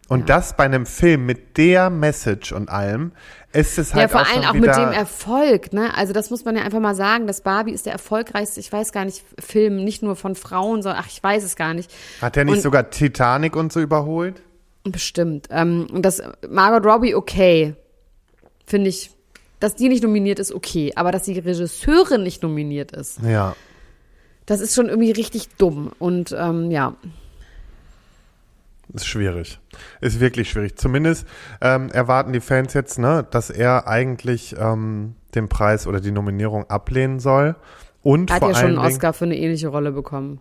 [0.09, 0.25] Und Ja.
[0.37, 3.11] das bei einem Film mit der Message und allem,
[3.51, 5.93] ist es halt ja, vor auch allem auch wieder, mit dem Erfolg, ne?
[5.97, 8.91] Also das muss man ja einfach mal sagen, dass Barbie ist der erfolgreichste, ich weiß
[8.91, 11.91] gar nicht, Film, nicht nur von Frauen, sondern, ach, ich weiß es gar nicht.
[12.21, 14.41] Hat er nicht und- sogar Titanic und so überholt?
[14.83, 15.47] Bestimmt.
[15.51, 17.75] Ähm, und das Margot Robbie, okay.
[18.65, 19.11] Finde ich,
[19.59, 20.93] dass die nicht nominiert ist, okay.
[20.95, 23.55] Aber dass die Regisseurin nicht nominiert ist, Ja.
[24.45, 25.91] das ist schon irgendwie richtig dumm.
[25.99, 26.95] Und ähm, ja,
[28.93, 29.59] Ist schwierig.
[30.01, 30.77] Ist wirklich schwierig.
[30.77, 31.27] Zumindest
[31.61, 36.69] ähm, erwarten die Fans jetzt, ne, dass er eigentlich ähm, den Preis oder die Nominierung
[36.69, 37.55] ablehnen soll.
[38.01, 40.39] Und er hat vor ja schon einen Dingen, Oscar für eine ähnliche Rolle bekommen.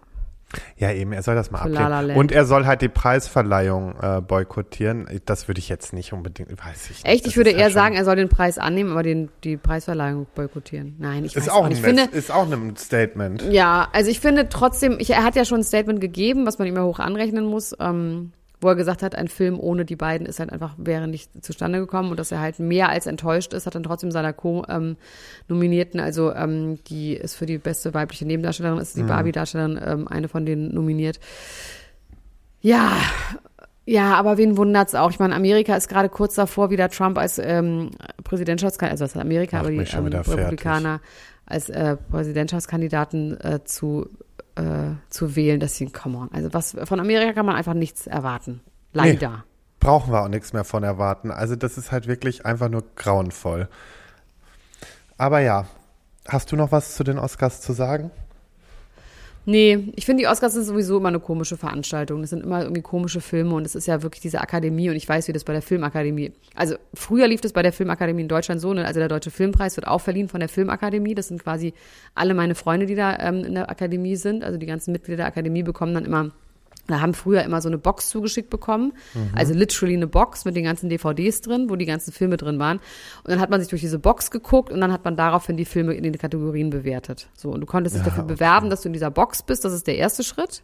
[0.77, 2.17] Ja eben, er soll das mal ablehnen.
[2.17, 5.07] Und er soll halt die Preisverleihung äh, boykottieren.
[5.25, 7.07] Das würde ich jetzt nicht unbedingt, weiß ich nicht.
[7.07, 9.57] Echt, Das ich würde ja eher sagen, er soll den Preis annehmen, aber den, die
[9.57, 10.97] Preisverleihung boykottieren.
[10.99, 11.79] Nein, ich weiß ist auch, auch ein nicht.
[11.81, 13.43] Ich finde, ist auch ein Statement.
[13.51, 16.69] Ja, also ich finde trotzdem, ich, er hat ja schon ein Statement gegeben, was man
[16.69, 18.33] ihm ja hoch anrechnen muss, ähm,
[18.67, 21.79] wo er gesagt hat, ein Film ohne die beiden ist halt einfach, wäre nicht zustande
[21.79, 26.35] gekommen und dass er halt mehr als enttäuscht ist, hat dann trotzdem seiner Co-Nominierten, also
[26.35, 30.75] ähm, die ist für die beste weibliche Nebendarstellerin, ist die Barbie-Darstellerin, ähm, eine von denen
[30.75, 31.21] nominiert.
[32.61, 32.91] Ja,
[33.85, 35.11] ja, aber wen wundert's auch?
[35.11, 37.93] Ich meine, Amerika ist gerade kurz davor, wieder Trump als ähm,
[38.25, 40.45] Präsidentschaftskandidat, also das ist Amerika, Macht aber die ähm, wieder fertig.
[40.45, 41.01] Republikaner
[41.47, 44.09] als äh, Präsidentschaftskandidaten äh, zu,
[44.57, 48.61] äh, zu wählen, sie, come on, also was, von Amerika kann man einfach nichts erwarten.
[48.93, 49.45] Leider.
[49.81, 51.31] Brauchen wir auch nichts mehr von erwarten.
[51.31, 53.69] Also das ist halt wirklich einfach nur grauenvoll.
[55.19, 55.67] Aber ja,
[56.27, 58.11] hast du noch was zu den Oscars zu sagen?
[59.49, 62.21] Nee, ich finde, die Oscars sind sowieso immer eine komische Veranstaltung.
[62.21, 65.09] Das sind immer irgendwie komische Filme und es ist ja wirklich diese Akademie und ich
[65.09, 66.33] weiß, wie das bei der Filmakademie.
[66.57, 68.85] Also früher lief das bei der Filmakademie in Deutschland so, ne?
[68.85, 71.15] also der Deutsche Filmpreis wird auch verliehen von der Filmakademie.
[71.15, 71.75] Das sind quasi
[72.17, 74.43] alle meine Freunde, die da ähm, in der Akademie sind.
[74.43, 76.33] Also die ganzen Mitglieder der Akademie bekommen dann immer
[76.87, 78.93] da haben früher immer so eine Box zugeschickt bekommen,
[79.35, 82.79] also literally eine Box mit den ganzen DVDs drin, wo die ganzen Filme drin waren.
[83.25, 85.65] Und dann hat man sich durch diese Box geguckt und dann hat man daraufhin die
[85.65, 87.29] Filme in den Kategorien bewertet.
[87.35, 89.65] So und du konntest dich dafür bewerben, dass du in dieser Box bist.
[89.65, 90.63] Das ist der erste Schritt.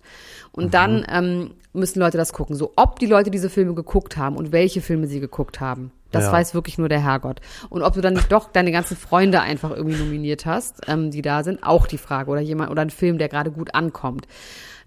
[0.52, 4.37] Und dann ähm, müssen Leute das gucken, so ob die Leute diese Filme geguckt haben
[4.37, 5.92] und welche Filme sie geguckt haben.
[6.11, 6.32] Das Ja.
[6.32, 7.40] weiß wirklich nur der Herrgott.
[7.70, 11.22] Und ob du dann nicht doch deine ganzen Freunde einfach irgendwie nominiert hast, ähm, die
[11.22, 12.30] da sind, auch die Frage.
[12.30, 14.28] Oder jemand oder ein Film, der gerade gut ankommt.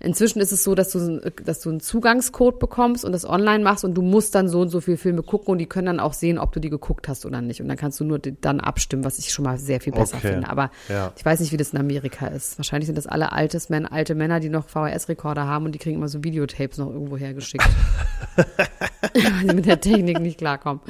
[0.05, 3.63] Inzwischen ist es so, dass du, ein- dass du einen Zugangscode bekommst und das online
[3.63, 5.99] machst und du musst dann so und so viele Filme gucken und die können dann
[5.99, 7.59] auch sehen, ob du die geguckt hast oder nicht.
[7.61, 10.33] Und dann kannst du nur dann abstimmen, was ich schon mal sehr viel besser Okay.
[10.33, 10.49] finde.
[10.49, 11.11] Aber Ja.
[11.17, 12.57] ich weiß nicht, wie das in Amerika ist.
[12.59, 15.97] Wahrscheinlich sind das alle altes Männer, alte Männer, die noch VHS-Rekorder haben und die kriegen
[15.97, 17.65] immer so Videotapes noch irgendwo hergeschickt.
[18.37, 20.81] Weil sie mit der Technik nicht klarkommen.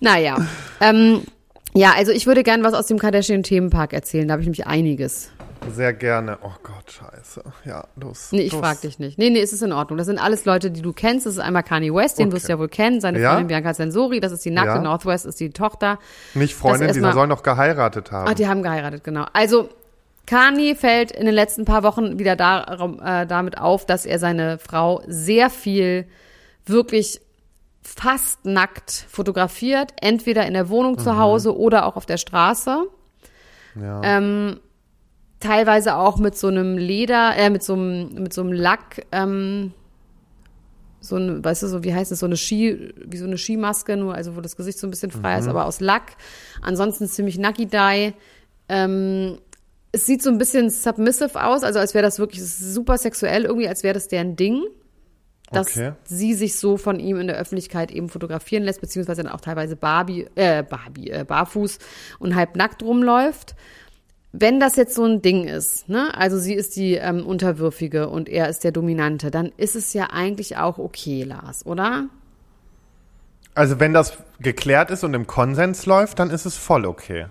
[0.00, 0.36] Naja.
[0.80, 1.22] Ähm,
[1.74, 4.28] ja, also ich würde gern was aus dem Kardashian-Themenpark erzählen.
[4.28, 5.30] Da habe ich nämlich einiges.
[5.72, 6.38] Sehr gerne.
[6.42, 7.42] Oh Gott, scheiße.
[7.64, 8.28] Ja, los.
[8.32, 8.60] Nee, ich los.
[8.60, 9.18] frag dich nicht.
[9.18, 9.96] Nee, nee, es ist in Ordnung.
[9.98, 11.26] Das sind alles Leute, die du kennst.
[11.26, 12.36] Das ist einmal Kanye West, den Okay.
[12.36, 13.00] wirst du ja wohl kennen.
[13.00, 13.30] Seine Ja.
[13.30, 14.76] Freundin Bianca Sensori, das ist die nackte.
[14.76, 14.80] Ja.
[14.82, 15.98] Northwest ist die Tochter.
[16.34, 18.28] Nicht Freundin, die sollen doch geheiratet haben.
[18.28, 19.24] Ah, die haben geheiratet, genau.
[19.32, 19.68] Also
[20.26, 24.58] Kanye fällt in den letzten paar Wochen wieder darum, äh, damit auf, dass er seine
[24.58, 26.06] Frau sehr viel
[26.66, 27.20] wirklich
[27.82, 32.84] fast nackt fotografiert, entweder in der Wohnung zu Hause oder auch auf der Straße.
[33.80, 34.00] ja.
[34.04, 34.60] Ähm,
[35.44, 39.72] teilweise auch mit so einem Leder, äh, mit so einem, mit so einem Lack, ähm,
[41.00, 43.96] so ein, weißt du, so, wie heißt es, so eine Ski, wie so eine Skimaske,
[43.96, 46.16] nur, also wo das Gesicht so ein bisschen frei ist, aber aus Lack.
[46.62, 48.14] Ansonsten ziemlich Nucky-Dye.
[48.70, 49.38] Ähm,
[49.92, 53.68] es sieht so ein bisschen submissive aus, also als wäre das wirklich super sexuell, irgendwie,
[53.68, 54.62] als wäre das deren Ding.
[55.52, 55.92] Dass Okay.
[56.04, 59.76] sie sich so von ihm in der Öffentlichkeit eben fotografieren lässt, beziehungsweise dann auch teilweise
[59.76, 61.78] Barbie, äh, Barbie, äh, barfuß
[62.18, 63.54] und halb nackt rumläuft.
[64.36, 68.28] Wenn das jetzt so ein Ding ist, ne, also sie ist die ähm, Unterwürfige und
[68.28, 72.08] er ist der Dominante, dann ist es ja eigentlich auch okay, Lars, oder?
[73.54, 77.26] Also wenn das geklärt ist und im Konsens läuft, dann ist es voll okay.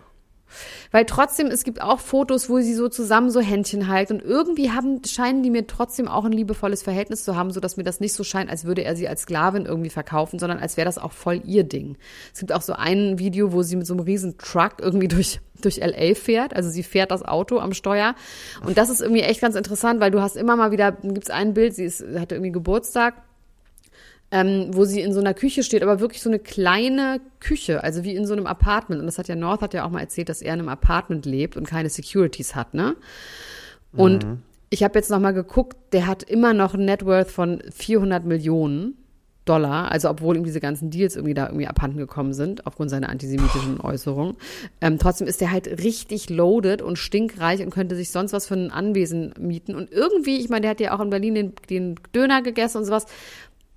[0.91, 4.71] Weil trotzdem, es gibt auch Fotos, wo sie so zusammen so Händchen halten und irgendwie
[4.71, 7.99] haben, scheinen die mir trotzdem auch ein liebevolles Verhältnis zu haben, so dass mir das
[7.99, 10.97] nicht so scheint, als würde er sie als Sklavin irgendwie verkaufen, sondern als wäre das
[10.97, 11.97] auch voll ihr Ding.
[12.33, 15.39] Es gibt auch so ein Video, wo sie mit so einem riesen Truck irgendwie durch
[15.61, 16.55] durch LA fährt.
[16.55, 18.15] Also sie fährt das Auto am Steuer.
[18.65, 21.53] Und das ist irgendwie echt ganz interessant, weil du hast immer mal wieder, gibt's ein
[21.53, 23.15] Bild, sie ist, hatte irgendwie Geburtstag
[24.33, 28.03] ähm, wo sie in so einer Küche steht, aber wirklich so eine kleine Küche, also
[28.03, 28.99] wie in so einem Apartment.
[28.99, 31.27] Und das hat ja North hat ja auch mal erzählt, dass er in einem Apartment
[31.27, 32.95] lebt und keine Securities hat, ne?
[33.95, 34.41] Und mhm.
[34.71, 38.25] ich habe jetzt noch mal geguckt, der hat immer noch ein Net Worth von 400
[38.25, 38.97] Millionen
[39.45, 43.09] Dollar, also obwohl ihm diese ganzen Deals irgendwie da irgendwie abhanden gekommen sind, aufgrund seiner
[43.09, 44.35] antisemitischen Äußerungen.
[44.81, 48.55] Ähm, trotzdem ist der halt richtig loaded und stinkreich und könnte sich sonst was für
[48.55, 49.75] ein Anwesen mieten.
[49.75, 52.85] Und irgendwie, ich meine, der hat ja auch in Berlin den, den Döner gegessen und
[52.85, 53.05] sowas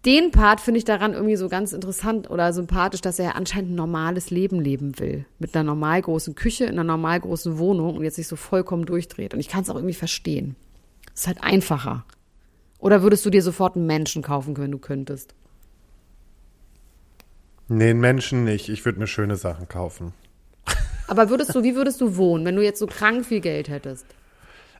[0.06, 3.74] den Part finde ich daran irgendwie so ganz interessant oder sympathisch, dass er anscheinend ein
[3.74, 5.26] normales Leben leben will.
[5.40, 8.86] Mit einer normal großen Küche, in einer normal großen Wohnung und jetzt nicht so vollkommen
[8.86, 9.34] durchdreht.
[9.34, 10.54] Und ich kann es auch irgendwie verstehen.
[11.12, 12.04] Es ist halt einfacher.
[12.78, 15.34] Oder würdest du dir sofort einen Menschen kaufen, wenn du könntest?
[17.68, 18.68] Nee, einen Menschen nicht.
[18.68, 20.12] Ich würde mir schöne Sachen kaufen.
[21.08, 24.06] Aber würdest du, wie würdest du wohnen, wenn du jetzt so krank viel Geld hättest?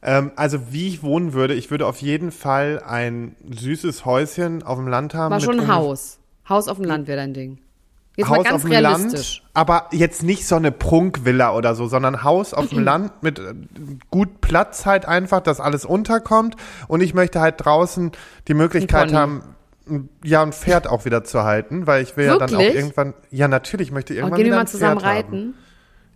[0.07, 4.79] Ähm, also wie ich wohnen würde, ich würde auf jeden Fall ein süßes Häuschen auf
[4.79, 5.33] dem Land haben.
[5.33, 6.21] War schon ein Haus.
[6.49, 7.59] Haus auf dem Land wäre dein Ding.
[8.14, 8.71] Jetzt Haus auf dem.
[8.71, 13.40] Land, aber jetzt nicht so eine Prunkvilla oder so, sondern Haus auf dem Land mit
[13.40, 13.55] äh,
[14.11, 16.55] gut Platz halt einfach, dass alles unterkommt.
[16.87, 18.12] Und ich möchte halt draußen
[18.47, 19.42] die Möglichkeit haben,
[20.25, 22.51] ja, ein Pferd auch wieder zu halten, weil ich will Wirklich?
[22.53, 24.99] ja dann auch irgendwann, ja natürlich möchte ich irgendwann oh, gehen wieder wir mal zusammen
[24.99, 25.33] reiten?
[25.33, 25.55] Haben.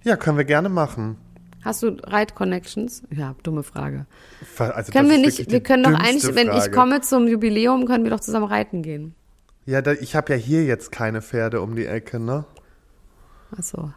[0.04, 1.16] Ja, können wir gerne machen.
[1.62, 3.02] Hast du Reit-Connections?
[3.10, 4.06] Ja, dumme Frage.
[4.58, 6.36] Also können wir nicht, wir können doch eigentlich, Frage.
[6.36, 9.14] wenn ich komme zum Jubiläum, können wir doch zusammen reiten gehen.
[9.66, 12.44] Ja, da, ich habe ja hier jetzt keine Pferde um die Ecke, ne?
[13.56, 13.90] Ach so.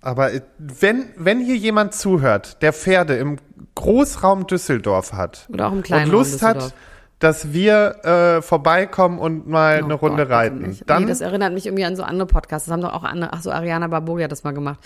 [0.00, 3.38] Aber äh, wenn, wenn hier jemand zuhört, der Pferde im
[3.74, 6.74] Großraum Düsseldorf hat Oder auch im kleinen und Lust hat,
[7.18, 10.78] dass wir äh, vorbeikommen und mal oh eine Runde Gott, reiten.
[10.86, 12.66] Dann, nee, das erinnert mich irgendwie an so andere Podcasts.
[12.66, 14.80] Das haben doch auch andere, ach so, Ariana Barbogia das mal gemacht.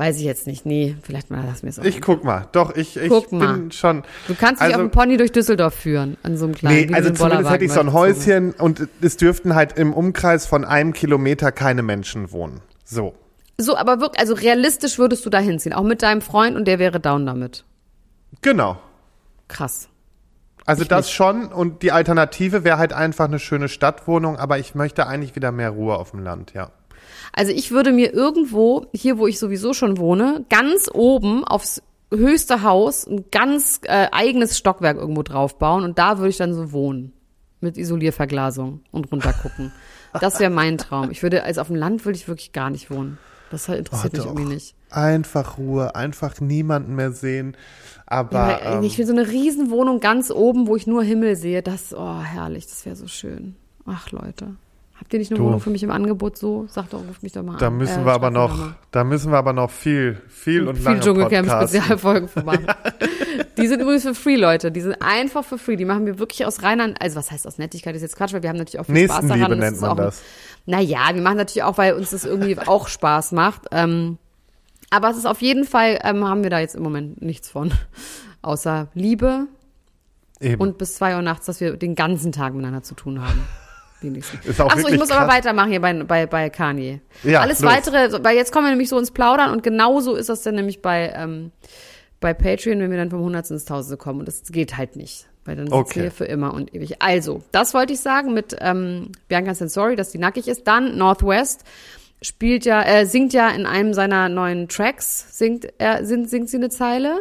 [0.00, 0.64] Weiß ich jetzt nicht.
[0.64, 1.84] Nee, vielleicht mal lass mir auch.
[1.84, 2.48] Ich guck mal.
[2.52, 3.70] Doch, ich, ich guck bin mal.
[3.70, 4.02] schon.
[4.28, 6.94] Du kannst dich also, auf dem Pony durch Düsseldorf führen, an so einem kleinen Nee,
[6.94, 10.94] also zumindest hätte ich so ein Häuschen und es dürften halt im Umkreis von einem
[10.94, 12.62] Kilometer keine Menschen wohnen.
[12.82, 13.12] So.
[13.58, 16.78] So, aber wirklich, also realistisch würdest du da hinziehen, auch mit deinem Freund und der
[16.78, 17.66] wäre down damit.
[18.40, 18.78] Genau.
[19.48, 19.90] Krass.
[20.64, 21.14] Also ich das nicht.
[21.14, 25.52] schon und die Alternative wäre halt einfach eine schöne Stadtwohnung, aber ich möchte eigentlich wieder
[25.52, 26.70] mehr Ruhe auf dem Land, ja.
[27.32, 32.62] Also ich würde mir irgendwo, hier wo ich sowieso schon wohne, ganz oben aufs höchste
[32.62, 37.12] Haus ein ganz äh, eigenes Stockwerk irgendwo draufbauen und da würde ich dann so wohnen.
[37.62, 39.70] Mit Isolierverglasung und runtergucken.
[40.18, 41.10] Das wäre mein Traum.
[41.10, 43.18] Ich würde, also auf dem Land würde ich wirklich gar nicht wohnen.
[43.50, 44.74] Das interessiert oh, mich irgendwie nicht.
[44.90, 47.56] Einfach Ruhe, einfach niemanden mehr sehen.
[48.06, 51.62] Aber ja, ich will so eine Riesenwohnung ganz oben, wo ich nur Himmel sehe.
[51.62, 53.56] Das, oh herrlich, das wäre so schön.
[53.86, 54.56] Ach Leute.
[55.00, 56.66] Habt ihr nicht eine Wohnung für mich im Angebot so?
[56.68, 57.78] Sagt doch, ruft mich doch mal da an.
[57.78, 60.96] Müssen äh, wir aber noch, da müssen wir aber noch viel, viel und, und lange
[60.96, 62.66] Viel Dschungelcamp-Spezialfolgen machen.
[62.68, 62.76] ja.
[63.56, 64.70] Die sind übrigens für free, Leute.
[64.70, 65.76] Die sind einfach für free.
[65.76, 68.42] Die machen wir wirklich aus reiner, also was heißt aus Nettigkeit, ist jetzt Quatsch, weil
[68.42, 69.58] wir haben natürlich auch viel Spaß daran.
[69.58, 70.20] Nennt man das.
[70.66, 73.62] Naja, wir machen natürlich auch, weil uns das irgendwie auch Spaß macht.
[73.72, 74.18] Ähm,
[74.90, 77.72] aber es ist auf jeden Fall, ähm, haben wir da jetzt im Moment nichts von.
[78.42, 79.46] Außer Liebe
[80.40, 80.60] Eben.
[80.60, 83.40] und bis zwei Uhr nachts, dass wir den ganzen Tag miteinander zu tun haben
[84.02, 84.60] wenigstens.
[84.60, 85.18] Achso, ich muss krass.
[85.18, 87.00] aber weitermachen hier bei, bei, bei Kanye.
[87.22, 87.70] Ja, Alles los.
[87.70, 90.82] weitere, weil jetzt kommen wir nämlich so ins Plaudern und genauso ist das dann nämlich
[90.82, 91.52] bei, ähm,
[92.20, 94.20] bei Patreon, wenn wir dann vom Hundertsten ins Tausende kommen.
[94.20, 95.26] Und das geht halt nicht.
[95.44, 95.88] Weil dann okay.
[95.88, 97.00] ist hier für immer und ewig.
[97.00, 100.66] Also, das wollte ich sagen mit ähm, Bianca Sensori, dass die nackig ist.
[100.66, 101.64] Dann Northwest
[102.22, 106.58] spielt ja, äh, singt ja in einem seiner neuen Tracks, singt er, singt, singt sie
[106.58, 107.20] eine Zeile.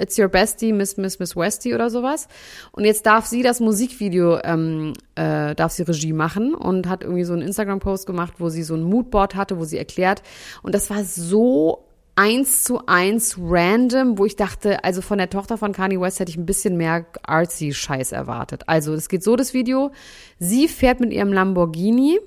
[0.00, 2.28] It's Your Bestie, Miss Miss Miss Westie oder sowas.
[2.72, 7.24] Und jetzt darf sie das Musikvideo, ähm, äh, darf sie Regie machen und hat irgendwie
[7.24, 10.22] so einen Instagram-Post gemacht, wo sie so ein Moodboard hatte, wo sie erklärt.
[10.62, 11.84] Und das war so
[12.16, 16.30] eins zu eins random, wo ich dachte, also von der Tochter von Kanye West hätte
[16.30, 18.64] ich ein bisschen mehr artsy Scheiß erwartet.
[18.66, 19.92] Also es geht so das Video.
[20.38, 22.18] Sie fährt mit ihrem Lamborghini,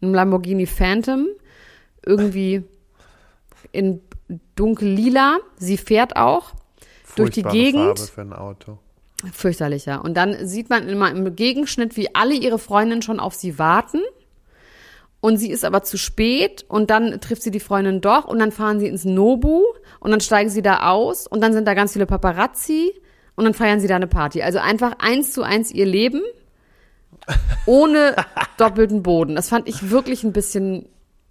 [0.00, 1.26] einem Lamborghini Phantom,
[2.04, 2.62] irgendwie
[3.72, 4.00] in
[4.56, 5.38] dunkel-lila.
[5.56, 6.52] Sie fährt auch
[7.16, 7.98] durch die Gegend.
[7.98, 8.78] Farbe für ein Auto.
[9.32, 9.96] Fürchterlich, ja.
[9.98, 14.00] Und dann sieht man immer im Gegenschnitt, wie alle ihre Freundinnen schon auf sie warten.
[15.20, 18.52] Und sie ist aber zu spät und dann trifft sie die Freundin doch und dann
[18.52, 19.62] fahren sie ins Nobu
[20.00, 22.92] und dann steigen sie da aus und dann sind da ganz viele Paparazzi
[23.34, 24.42] und dann feiern sie da eine Party.
[24.42, 26.20] Also einfach eins zu eins ihr Leben
[27.64, 28.16] ohne
[28.58, 29.34] doppelten Boden.
[29.34, 30.90] Das fand ich wirklich ein bisschen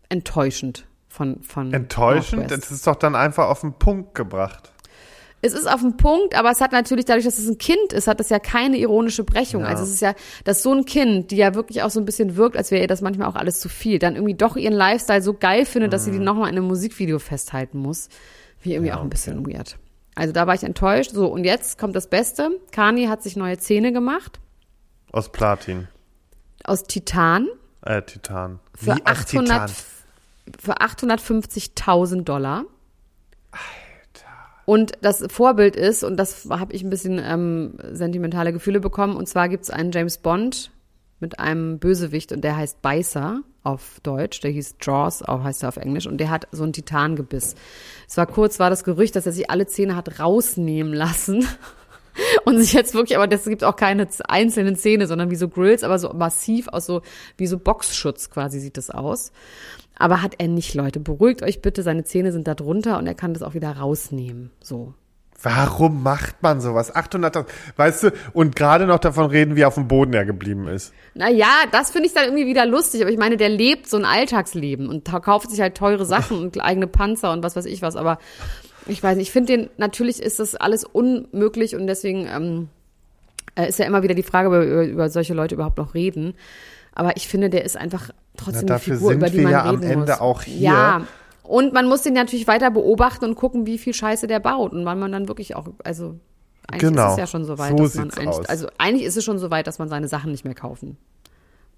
[0.09, 2.41] enttäuschend von, von Enttäuschend?
[2.41, 2.63] Northwest.
[2.63, 4.71] Das ist doch dann einfach auf den Punkt gebracht.
[5.45, 8.07] Es ist auf den Punkt, aber es hat natürlich, dadurch, dass es ein Kind ist,
[8.07, 9.61] hat es ja keine ironische Brechung.
[9.63, 9.67] Ja.
[9.67, 10.13] Also es ist ja,
[10.45, 12.87] dass so ein Kind, die ja wirklich auch so ein bisschen wirkt, als wäre ihr
[12.87, 16.05] das manchmal auch alles zu viel, dann irgendwie doch ihren Lifestyle so geil findet, dass
[16.05, 16.19] sie Mhm.
[16.19, 18.07] die nochmal in einem Musikvideo festhalten muss.
[18.61, 19.77] Wie irgendwie Ja, auch ein bisschen weird.
[20.15, 21.11] Also da war ich enttäuscht.
[21.11, 22.49] So, und jetzt kommt das Beste.
[22.71, 24.39] Kani hat sich neue Zähne gemacht.
[25.11, 25.89] Aus Platin.
[26.63, 27.49] Aus Titan.
[27.81, 28.59] Äh, Titan.
[28.75, 29.71] Für Wie aus 800,
[30.59, 32.65] für 850.000 Dollar.
[34.65, 39.27] Und das Vorbild ist, und das habe ich ein bisschen ähm, sentimentale Gefühle bekommen, und
[39.27, 40.71] zwar gibt es einen James Bond
[41.19, 45.69] mit einem Bösewicht und der heißt Beißer auf Deutsch, der hieß Jaws, auch heißt er
[45.69, 47.55] auf Englisch, und der hat so ein Titangebiss.
[48.07, 51.45] Es war kurz, war das Gerücht, dass er sich alle Zähne hat rausnehmen lassen.
[52.45, 55.83] Und sich jetzt wirklich, aber das gibt auch keine einzelnen Zähne, sondern wie so Grills,
[55.83, 57.01] aber so massiv aus so,
[57.37, 59.31] wie so Boxschutz quasi sieht das aus.
[59.97, 60.99] Aber hat er nicht, Leute.
[60.99, 64.51] Beruhigt euch bitte, seine Zähne sind da drunter und er kann das auch wieder rausnehmen.
[64.61, 64.93] So.
[65.43, 66.95] Warum macht man sowas?
[66.95, 67.45] 800.000,
[67.75, 70.93] weißt du, und gerade noch davon reden, wie auf dem Boden er geblieben ist.
[71.15, 74.05] Naja, das finde ich dann irgendwie wieder lustig, aber ich meine, der lebt so ein
[74.05, 77.97] Alltagsleben und kauft sich halt teure Sachen und eigene Panzer und was weiß ich was,
[77.97, 78.19] aber
[78.87, 82.69] ich weiß nicht, ich finde den, natürlich ist das alles unmöglich und deswegen ähm,
[83.55, 86.33] äh, ist ja immer wieder die Frage, über, über, über solche Leute überhaupt noch reden.
[86.93, 89.43] Aber ich finde, der ist einfach trotzdem Na, eine dafür Figur, sind über die wir
[89.43, 90.19] man ja reden am Ende muss.
[90.21, 90.59] auch hier.
[90.61, 91.07] Ja,
[91.43, 94.85] und man muss den natürlich weiter beobachten und gucken, wie viel Scheiße der baut und
[94.85, 96.19] wann man dann wirklich auch, also
[96.67, 97.07] eigentlich Genau.
[97.07, 98.45] ist es ja schon so weit, So dass man eigentlich, aus.
[98.45, 100.97] also eigentlich ist es schon so weit, dass man seine Sachen nicht mehr kaufen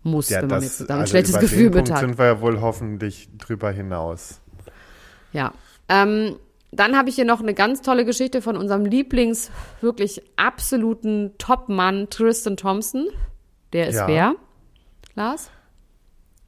[0.03, 1.99] muss, Ja, wenn man das, jetzt da ein also schlechtes Gefühl mit hat.
[2.01, 4.39] sind wir ja wohl hoffentlich drüber hinaus.
[5.33, 5.51] Ja.
[5.89, 6.35] Ähm,
[6.79, 12.09] dann habe ich hier noch eine ganz tolle Geschichte von unserem Lieblings, wirklich absoluten Top-Mann
[12.09, 13.07] Tristan Thompson.
[13.73, 14.07] Der ist Ja.
[14.07, 14.35] wer?
[15.15, 15.49] Lars?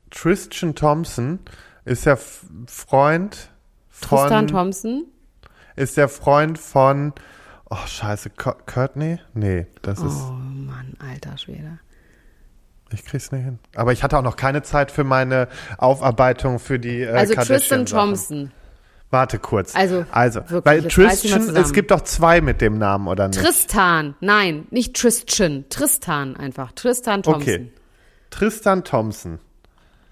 [0.10, 1.40] Tristan Thompson
[1.86, 3.50] ist der Freund
[3.90, 5.06] von, Tristan Thompson.
[5.76, 7.14] ist der Freund von,
[7.70, 9.20] oh scheiße, Co- Courtney?
[9.34, 11.80] Nee, das ist, Oh Mann, alter Schwede.
[12.92, 13.60] ich krieg's nicht hin.
[13.76, 17.86] Aber ich hatte auch noch keine Zeit für meine Aufarbeitung für die äh, Also Tristan.
[17.86, 18.52] Thompson.
[19.10, 19.74] Warte kurz.
[19.74, 23.40] Also, also wirklich, weil Tristan, es gibt doch zwei mit dem Namen, oder nicht?
[23.40, 24.16] Tristan.
[24.20, 25.66] Nein, nicht Tristan.
[25.70, 26.74] Tristan einfach.
[26.74, 27.42] Tristan Thompson.
[27.42, 27.72] Okay.
[28.30, 29.40] Tristan Thompson.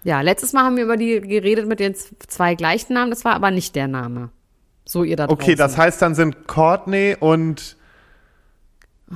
[0.03, 3.09] Ja, letztes Mal haben wir über die geredet mit den zwei gleichen Namen.
[3.09, 4.29] Das war aber nicht der Name.
[4.85, 5.41] So ihr da draußen.
[5.41, 7.75] Okay, das heißt, dann sind Courtney und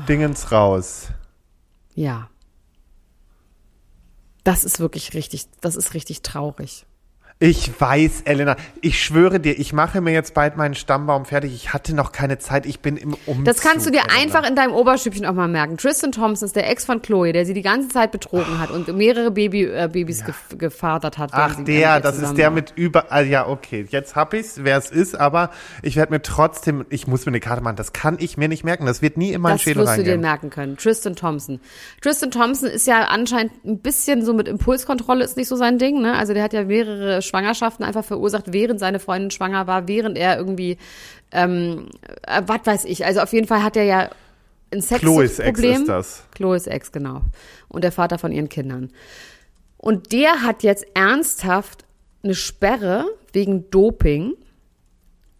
[0.07, 1.09] Dingens raus.
[1.93, 2.29] Ja.
[4.43, 6.85] Das ist wirklich richtig, das ist richtig traurig.
[7.41, 8.57] Ich weiß, Elena.
[8.81, 11.53] Ich schwöre dir, ich mache mir jetzt bald meinen Stammbaum fertig.
[11.55, 12.65] Ich hatte noch keine Zeit.
[12.65, 13.45] Ich bin im Umzug.
[13.45, 14.21] Das kannst du dir Elena.
[14.21, 15.77] einfach in deinem Oberstübchen auch mal merken.
[15.77, 18.93] Tristan Thompson ist der Ex von Chloe, der sie die ganze Zeit betrogen hat und
[18.93, 21.29] mehrere Baby, äh, Babys gef gefadert hat.
[21.31, 23.09] Ach, der, das ist der mit über.
[23.09, 23.85] Ah, ja, okay.
[23.89, 26.85] Jetzt hab ich's, wer es ist, aber ich werde mir trotzdem.
[26.89, 27.77] Ich muss mir eine Karte machen.
[27.77, 28.85] Das kann ich mir nicht merken.
[28.85, 30.19] Das wird nie in meinen Das Schädel wirst du dir reingehen.
[30.21, 30.75] merken können.
[30.75, 31.61] Tristan Thompson.
[32.01, 36.01] Tristan Thompson ist ja anscheinend ein bisschen so mit Impulskontrolle ist nicht so sein Ding,
[36.01, 36.17] ne?
[36.17, 40.37] Also der hat ja mehrere Schwangerschaften einfach verursacht, während seine Freundin schwanger war, während er
[40.37, 40.77] irgendwie,
[41.31, 41.89] ähm,
[42.23, 43.05] äh, was weiß ich.
[43.05, 44.09] Also auf jeden Fall hat er ja
[44.71, 45.81] ein Chloes Ex Sexproblem.
[45.81, 46.23] ist das.
[46.35, 47.21] Chloes Ex, genau.
[47.69, 48.91] Und der Vater von ihren Kindern.
[49.77, 51.85] Und der hat jetzt ernsthaft
[52.23, 54.33] eine Sperre wegen Doping.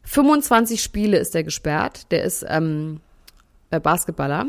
[0.04, 2.12] 25 Spiele ist er gesperrt.
[2.12, 3.02] Der ist ähm,
[3.70, 4.48] äh, Basketballer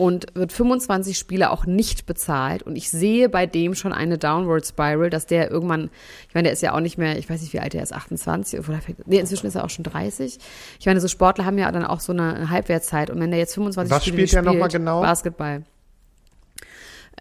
[0.00, 2.62] und wird 25 Spiele auch nicht bezahlt.
[2.62, 5.90] Und ich sehe bei dem schon eine Downward Spiral, dass der irgendwann,
[6.26, 7.92] ich meine, der ist ja auch nicht mehr, ich weiß nicht, wie alt er ist,
[7.92, 10.38] 28 oder nee, inzwischen ist er auch schon 30.
[10.78, 13.10] Ich meine, so Sportler haben ja dann auch so eine Halbwertszeit.
[13.10, 15.02] Und wenn der jetzt 25 Was Spiele spielt nicht der noch mal spielt, genau?
[15.02, 15.64] Basketball.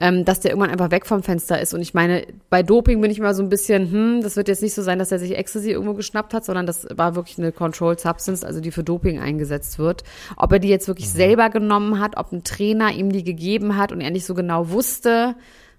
[0.02, 1.74] Ähm, dass der irgendwann einfach weg vom Fenster ist.
[1.74, 4.62] Und ich meine, bei Doping bin ich immer so ein bisschen, hm, das wird jetzt
[4.62, 7.52] nicht so sein, dass er sich Ecstasy irgendwo geschnappt hat, sondern das war wirklich eine
[7.52, 10.06] Controlled Substance, also die für Doping eingesetzt wird.
[10.38, 13.92] Ob er die jetzt wirklich selber genommen hat, ob ein Trainer ihm die gegeben hat
[13.92, 15.36] und er nicht so genau wusste,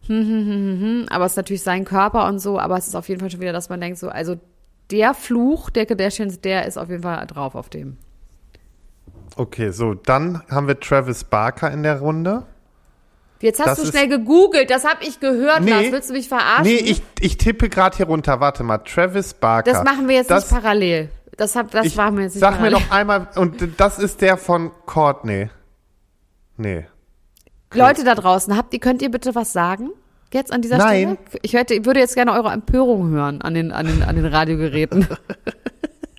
[0.07, 1.07] hm, hm, hm, hm, hm.
[1.11, 3.41] aber es ist natürlich sein Körper und so, aber es ist auf jeden Fall schon
[3.41, 4.37] wieder, dass man denkt, so, also
[4.91, 7.97] der Fluch der Kardashians, der ist auf jeden Fall drauf auf dem.
[9.37, 12.45] Okay, so, dann haben wir Travis Barker in der Runde.
[13.41, 15.71] Jetzt hast Das du schnell gegoogelt, das habe ich gehört, Nee.
[15.71, 15.93] Lars.
[15.93, 16.65] Willst du mich verarschen?
[16.65, 18.41] Nee, ich, ich tippe gerade hier runter.
[18.41, 19.73] Warte mal, Travis Barker.
[19.73, 21.09] Das machen wir jetzt das, nicht parallel.
[21.39, 22.81] Das, hab, das ich, machen wir jetzt nicht Sag mir parallel.
[22.81, 25.49] noch einmal, und das ist der von Courtney.
[26.59, 26.87] Nee.
[27.73, 29.91] Leute da draußen, habt ihr, könnt ihr bitte was sagen?
[30.35, 31.17] Jetzt an dieser Nein.
[31.29, 31.41] Stelle?
[31.43, 35.09] Ich hätte, würde jetzt gerne eure Empörung hören an den, an den, an den Radiogeräten.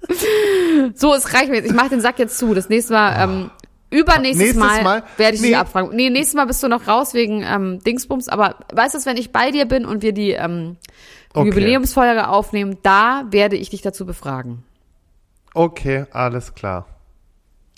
[0.96, 1.68] so, es reicht mir jetzt.
[1.68, 2.54] Ich mache den Sack jetzt zu.
[2.54, 3.52] Das nächste Mal, ähm,
[3.92, 5.04] übernächstes Nächstes Mal, Mal?
[5.18, 5.50] werde ich Nee.
[5.50, 5.96] dich abfragen.
[5.96, 8.28] Nee, nächstes Mal bist du noch raus wegen ähm, Dingsbums.
[8.30, 10.78] Aber weißt du, wenn ich bei dir bin und wir die ähm,
[11.34, 11.48] Okay.
[11.48, 14.64] Jubiläumsfolge aufnehmen, da werde ich dich dazu befragen.
[15.54, 16.88] Okay, alles klar.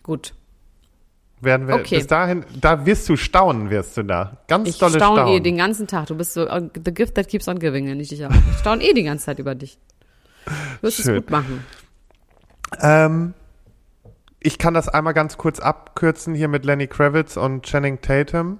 [0.01, 0.33] Gut.
[1.41, 1.97] Werden wir Okay.
[1.97, 4.37] bis dahin, da wirst du staunen, wirst du da.
[4.47, 5.33] Ganz Ich dolle staune Staunen.
[5.35, 6.07] eh den ganzen Tag.
[6.07, 8.31] Du bist so uh, the gift that keeps on giving, nenne ich dich auch.
[8.31, 9.77] Ich staune eh die ganze Zeit über dich.
[10.45, 10.51] Du
[10.87, 11.15] wirst es Schön.
[11.17, 11.63] gut machen.
[12.81, 13.33] Ähm,
[14.43, 18.59] ich kann das einmal ganz kurz abkürzen hier mit Lenny Kravitz und Channing Tatum.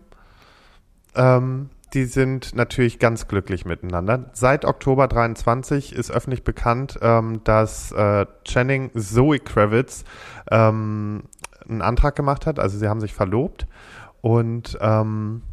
[1.14, 4.32] Ähm, die sind natürlich ganz glücklich miteinander.
[4.34, 10.06] Seit Oktober 23 ist öffentlich bekannt, ähm, dass äh, Channing Zoe Kravitz
[10.50, 11.24] ähm,
[11.70, 12.60] einen Antrag gemacht hat.
[12.60, 13.68] Also sie haben sich verlobt
[14.22, 15.44] und ähm,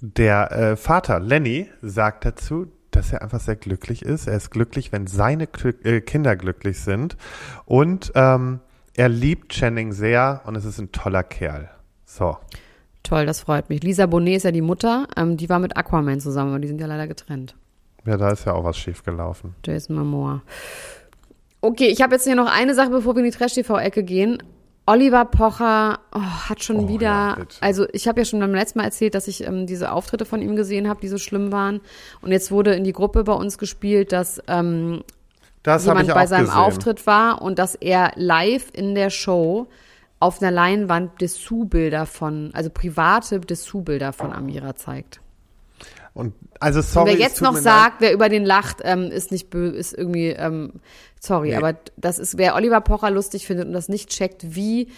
[0.00, 4.26] der äh, Vater Lenny sagt dazu, dass er einfach sehr glücklich ist.
[4.26, 7.16] Er ist glücklich, wenn seine äh, Kinder glücklich sind.
[7.66, 8.60] Und ähm,
[8.94, 11.70] er liebt Channing sehr und es ist ein toller Kerl.
[12.04, 12.36] So.
[13.02, 13.82] Toll, das freut mich.
[13.82, 15.06] Lisa Bonet ist ja die Mutter.
[15.16, 17.56] Ähm, die war mit Aquaman zusammen, aber die sind ja leider getrennt.
[18.04, 19.54] Ja, da ist ja auch was schief gelaufen.
[19.64, 20.42] Jason Momoa.
[21.60, 24.42] Okay, ich habe jetzt hier noch eine Sache, bevor wir in die Trash-TV-Ecke gehen.
[24.86, 28.78] Oliver Pocher oh, hat schon Oh, wieder, ja, also ich habe ja schon beim letzten
[28.78, 31.80] Mal erzählt, dass ich ähm, diese Auftritte von ihm gesehen habe, die so schlimm waren.
[32.22, 35.04] Und jetzt wurde in die Gruppe bei uns gespielt, dass ähm,
[35.62, 36.58] Das jemand bei seinem gesehen.
[36.58, 39.66] Auftritt war und dass er live in der Show
[40.18, 45.20] auf einer Leinwand Dessous-Bilder von, also private Dessous-Bilder von Amira zeigt.
[46.12, 49.48] Und also Und sorry, wer jetzt noch sagt, wer über den lacht, ähm, ist nicht
[49.48, 50.74] bö ist irgendwie, ähm,
[51.20, 51.56] sorry, Nee.
[51.56, 54.88] aber das ist, wer Oliver Pocher lustig findet und das nicht checkt, wie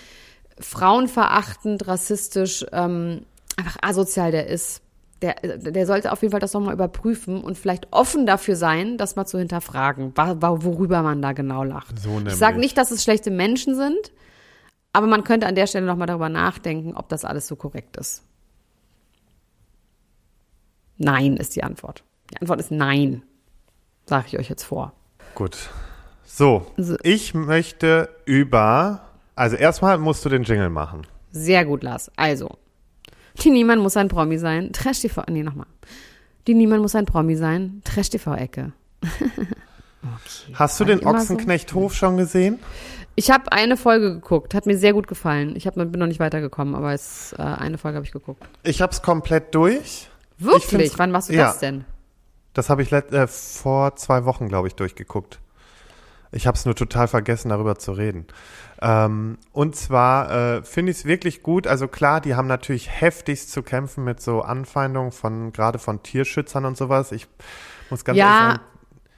[0.59, 3.23] frauenverachtend, rassistisch, ähm,
[3.57, 4.82] einfach asozial der ist,
[5.23, 9.17] der, der sollte auf jeden Fall das nochmal überprüfen und vielleicht offen dafür sein, das
[9.17, 11.99] mal zu hinterfragen, worüber man da genau lacht.
[11.99, 14.13] So ich sage nicht, dass es schlechte Menschen sind,
[14.93, 18.25] aber man könnte an der Stelle nochmal darüber nachdenken, ob das alles so korrekt ist.
[20.99, 22.05] Nein ist die Antwort.
[22.31, 23.23] Die Antwort ist nein.
[24.07, 24.93] Sage ich euch jetzt vor.
[25.35, 25.71] Gut.
[26.25, 26.97] So, So.
[27.03, 29.01] ich möchte über,
[29.35, 31.07] also erstmal musst du den Jingle machen.
[31.31, 32.11] Sehr gut, Lars.
[32.17, 32.59] Also,
[33.41, 34.73] die Niemand muss ein Promi sein.
[34.73, 35.23] Trash TV.
[35.29, 35.67] Nee, nochmal.
[36.47, 37.83] Die Niemand muss ein Promi sein.
[37.85, 38.73] Trash TV-Ecke.
[40.55, 42.59] Hast du den Ochsenknechthof schon gesehen?
[43.15, 44.55] Ich habe eine Folge geguckt.
[44.55, 45.55] Hat mir sehr gut gefallen.
[45.55, 48.43] Ich hab, bin noch nicht weitergekommen, aber es, äh, eine Folge habe ich geguckt.
[48.63, 50.09] Ich hab's komplett durch.
[50.39, 50.99] Ich Wirklich?
[50.99, 51.45] Wann machst du ja.
[51.45, 51.85] das denn?
[52.55, 55.41] Das habe ich äh, vor zwei Wochen, glaube ich, durchgeguckt.
[56.33, 58.27] Ich habe es nur total vergessen, darüber zu reden.
[58.81, 61.67] Ähm, und zwar äh, finde ich es wirklich gut.
[61.67, 66.65] Also klar, die haben natürlich heftigst zu kämpfen mit so Anfeindungen von gerade von Tierschützern
[66.65, 67.13] und sowas.
[67.13, 67.29] Ich
[67.91, 68.61] muss ganz ehrlich Ja,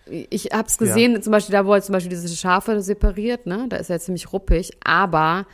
[0.06, 3.46] sagen, ich habe es gesehen, zum Beispiel da, wo er zum Beispiel diese Schafe separiert,
[3.46, 3.66] ne?
[3.70, 5.46] Da ist er ziemlich ruppig, aber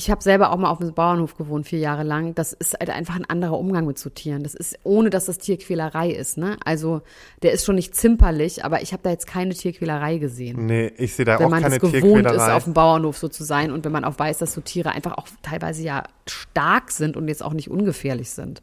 [0.00, 2.34] ich habe selber auch mal auf einem Bauernhof gewohnt, vier Jahre lang.
[2.34, 4.42] Das ist halt einfach ein anderer Umgang mit so Tieren.
[4.42, 6.56] Das ist, ohne dass das Tierquälerei ist, ne?
[6.64, 7.02] Also,
[7.42, 10.64] der ist schon nicht zimperlich, aber ich habe da jetzt keine Tierquälerei gesehen.
[10.64, 12.54] nee, ich sehe da Wenn auch man keine es gewohnt ist, Tierquälerei.
[12.54, 15.18] auf dem Bauernhof so zu sein und wenn man auch weiß, dass so Tiere einfach
[15.18, 18.62] auch teilweise ja stark sind und jetzt auch nicht ungefährlich sind.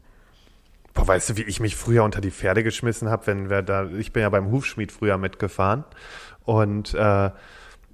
[0.94, 3.88] Boah, weißt du, wie ich mich früher unter die Pferde geschmissen habe, wenn wir da,
[3.96, 5.84] ich bin ja beim Hufschmied früher mitgefahren
[6.44, 7.30] und äh,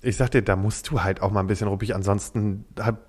[0.04, 2.64] ich sag dir, da musst du halt auch mal ein bisschen ruppig, ansonsten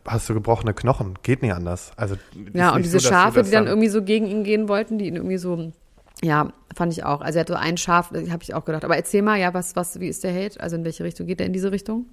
[0.05, 1.91] hast du gebrochene Knochen, geht nicht anders.
[1.97, 2.15] Also
[2.53, 5.15] Ja, und diese so, Schafe, die dann irgendwie so gegen ihn gehen wollten, die ihn
[5.15, 5.71] irgendwie so,
[6.21, 7.21] ja, fand ich auch.
[7.21, 8.85] Also er hat so ein Schaf, habe ich auch gedacht.
[8.85, 10.59] Aber erzähl mal, ja, was, was, wie ist der Hate?
[10.59, 12.05] Also in welche Richtung geht er in diese Richtung?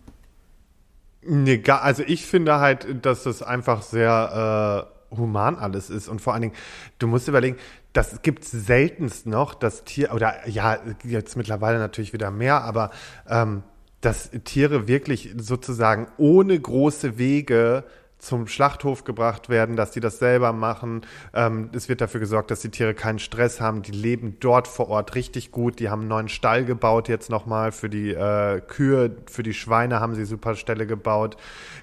[1.24, 6.20] Nee, gar, also ich finde halt, dass das einfach sehr äh, human alles ist und
[6.20, 6.54] vor allen Dingen,
[6.98, 7.56] du musst überlegen,
[7.92, 12.90] das gibt's seltenst noch, dass Tier oder ja jetzt mittlerweile natürlich wieder mehr, aber
[13.28, 13.62] ähm,
[14.02, 17.84] dass Tiere wirklich sozusagen ohne große Wege
[18.18, 21.00] zum Schlachthof gebracht werden, dass die das selber machen.
[21.34, 23.82] Ähm, es wird dafür gesorgt, dass die Tiere keinen Stress haben.
[23.82, 25.80] Die leben dort vor Ort richtig gut.
[25.80, 29.98] Die haben einen neuen Stall gebaut jetzt nochmal für die äh, Kühe, für die Schweine
[29.98, 31.36] haben sie super Ställe gebaut.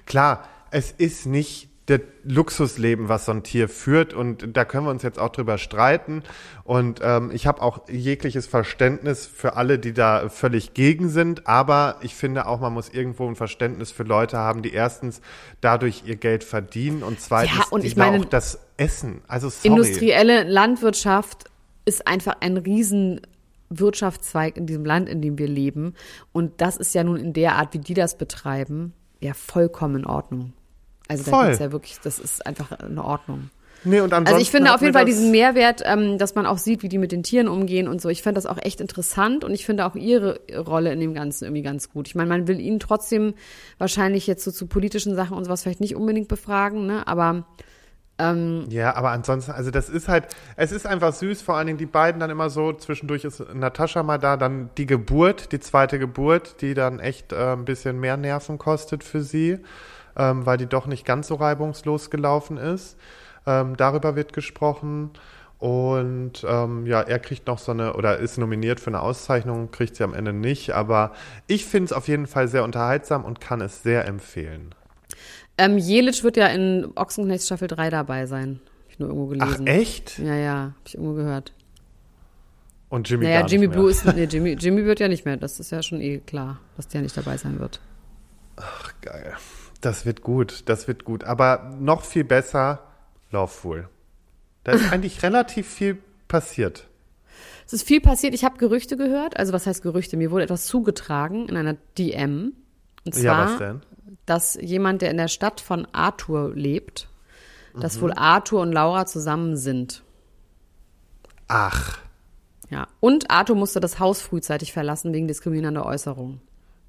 [0.06, 4.90] Klar, es ist nicht das Luxusleben, was so ein Tier führt und da können wir
[4.90, 6.22] uns jetzt auch drüber streiten
[6.64, 11.96] und ähm, ich habe auch jegliches Verständnis für alle, die da völlig gegen sind, aber
[12.02, 15.20] ich finde auch, man muss irgendwo ein Verständnis für Leute haben, die erstens
[15.60, 19.22] dadurch ihr Geld verdienen und zweitens Ja, und ich meine, auch das Essen.
[19.26, 19.68] Also sorry.
[19.68, 21.44] Industrielle Landwirtschaft
[21.84, 23.20] ist einfach ein riesen
[23.68, 25.94] Wirtschaftszweig in diesem Land, in dem wir leben.
[26.32, 30.06] Und das ist ja nun in der Art, wie die das betreiben, ja vollkommen in
[30.06, 30.52] Ordnung.
[31.10, 31.44] Also da Voll.
[31.46, 33.50] gibt's ja wirklich, das ist einfach in Ordnung.
[33.82, 36.82] Nee, und Also ich finde auf jeden Fall diesen Mehrwert, ähm, dass man auch sieht,
[36.82, 38.10] wie die mit den Tieren umgehen und so.
[38.10, 41.44] Ich fand das auch echt interessant und ich finde auch ihre Rolle in dem Ganzen
[41.44, 42.06] irgendwie ganz gut.
[42.06, 43.34] Ich meine, man will ihn trotzdem
[43.78, 47.06] wahrscheinlich jetzt so zu politischen Sachen und sowas vielleicht nicht unbedingt befragen, ne?
[47.08, 47.46] Aber
[48.18, 51.78] Ähm, Ja, aber ansonsten, also das ist halt, es ist einfach süß, vor allen Dingen
[51.78, 55.98] die beiden dann immer so, zwischendurch ist Natascha mal da, dann die Geburt, die zweite
[55.98, 59.58] Geburt, die dann echt äh, ein bisschen mehr Nerven kostet für sie,
[60.16, 62.96] ähm, weil die doch nicht ganz so reibungslos gelaufen ist.
[63.46, 65.10] Ähm, darüber wird gesprochen.
[65.58, 69.94] Und ähm, ja, er kriegt noch so eine, oder ist nominiert für eine Auszeichnung, kriegt
[69.96, 70.70] sie am Ende nicht.
[70.74, 71.12] Aber
[71.46, 74.74] ich finde es auf jeden Fall sehr unterhaltsam und kann es sehr empfehlen.
[75.58, 78.60] ähm, Jelic wird ja in Ochsenknechts Staffel 3 dabei sein.
[78.84, 79.66] Hab ich nur irgendwo Ach, gelesen.
[79.66, 80.18] echt?
[80.18, 81.52] Ja, ja, hab ich irgendwo gehört.
[82.88, 83.68] Und Jimmy Naja, Jimmy.
[83.68, 85.36] Blue ist, nee, Jimmy, Jimmy wird ja nicht mehr.
[85.36, 87.80] Das ist ja schon eh klar, dass der nicht dabei sein wird.
[89.02, 89.34] Geil.
[89.80, 91.24] Das wird gut, das wird gut.
[91.24, 92.80] Aber noch viel besser,
[93.30, 93.88] Loveful.
[94.64, 96.86] Da ist eigentlich relativ viel passiert.
[97.66, 98.34] Es ist viel passiert.
[98.34, 99.36] Ich habe Gerüchte gehört.
[99.38, 100.16] Also was heißt Gerüchte?
[100.16, 102.52] Mir wurde etwas zugetragen in einer DM.
[103.06, 103.80] Und zwar, Ja, was denn?
[104.26, 107.08] dass jemand, der in der Stadt von Arthur lebt,
[107.80, 108.00] dass Mhm.
[108.02, 110.02] wohl Arthur und Laura zusammen sind.
[111.48, 111.98] Ach,
[112.68, 112.86] Ja.
[113.00, 116.40] Und Arthur musste das Haus frühzeitig verlassen wegen diskriminierender Äußerungen.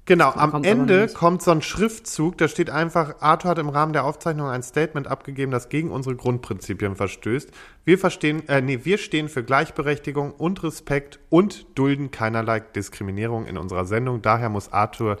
[0.06, 0.30] Genau.
[0.30, 3.92] Am kommt's aber Ende kommt so ein Schriftzug, da steht einfach, Arthur hat im Rahmen
[3.92, 7.50] der Aufzeichnung ein Statement abgegeben, das gegen unsere Grundprinzipien verstößt.
[7.84, 13.58] Wir verstehen, äh, nee, wir stehen für Gleichberechtigung und Respekt und dulden keinerlei Diskriminierung in
[13.58, 14.22] unserer Sendung.
[14.22, 15.18] Daher muss Arthur,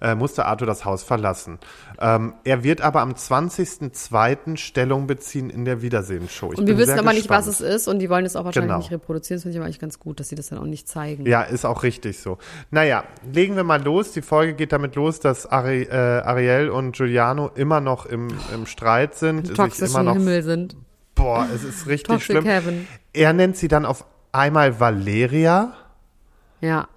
[0.00, 1.58] äh, musste Arthur das Haus verlassen.
[2.00, 4.56] Ähm, er wird aber am 20.02.
[4.56, 6.52] Stellung beziehen in der Wiedersehen-Show.
[6.56, 7.70] Und wir wissen aber nicht, was gespannt.
[7.70, 8.78] es ist und die wollen es auch wahrscheinlich Genau.
[8.78, 9.38] nicht reproduzieren.
[9.38, 11.26] Das finde ich aber eigentlich ganz gut, dass sie das dann auch nicht zeigen.
[11.26, 12.38] Ja, ist auch richtig so.
[12.70, 14.12] Naja, legen wir mal los.
[14.12, 18.66] Die Folge geht damit los, dass Ari, äh, Ariel und Giuliano immer noch im, im
[18.66, 19.38] Streit sind.
[19.38, 20.76] Im sich immer toxischen noch, Himmel sind.
[21.14, 22.44] Boah, es ist richtig Toxic schlimm.
[22.44, 22.86] Heaven.
[23.12, 25.72] Er nennt sie dann auf einmal Valeria.
[26.60, 26.88] Ja.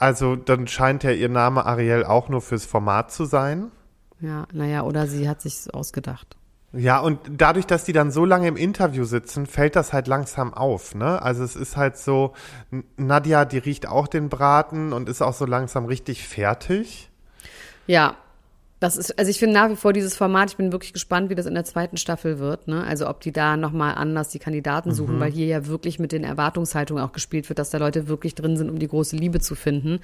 [0.00, 3.70] Also dann scheint ja ihr Name Ariel auch nur fürs Format zu sein.
[4.18, 6.36] Ja, naja, oder sie hat sich ausgedacht.
[6.72, 10.54] Ja, und dadurch, dass die dann so lange im Interview sitzen, fällt das halt langsam
[10.54, 11.20] auf, ne?
[11.20, 12.32] Also es ist halt so,
[12.96, 17.10] Nadja, die riecht auch den Braten und ist auch so langsam richtig fertig.
[17.86, 18.16] Ja,
[18.80, 21.34] das ist, also ich finde nach wie vor dieses Format, ich bin wirklich gespannt, wie
[21.34, 22.82] das in der zweiten Staffel wird, ne?
[22.82, 25.20] Also ob die da nochmal anders die Kandidaten suchen, Mhm.
[25.20, 28.56] weil hier ja wirklich mit den Erwartungshaltungen auch gespielt wird, dass da Leute wirklich drin
[28.56, 30.00] sind, um die große Liebe zu finden.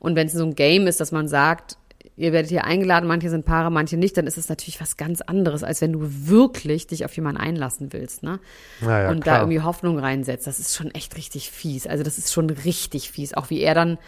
[0.00, 1.78] Und wenn es so ein Game ist, dass man sagt,
[2.16, 5.20] ihr werdet hier eingeladen, manche sind Paare, manche nicht, dann ist es natürlich was ganz
[5.20, 8.40] anderes, als wenn du wirklich dich auf jemanden einlassen willst, ne?
[8.80, 9.36] Ja, ja, und klar.
[9.36, 10.48] da irgendwie Hoffnung reinsetzt.
[10.48, 11.86] Das ist schon echt richtig fies.
[11.86, 13.34] Also das ist schon richtig fies.
[13.34, 13.98] Auch wie er dann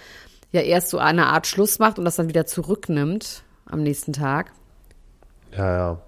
[0.51, 4.53] ja erst so eine Art Schluss macht und das dann wieder zurücknimmt am nächsten Tag.
[5.57, 5.99] Ja, ja.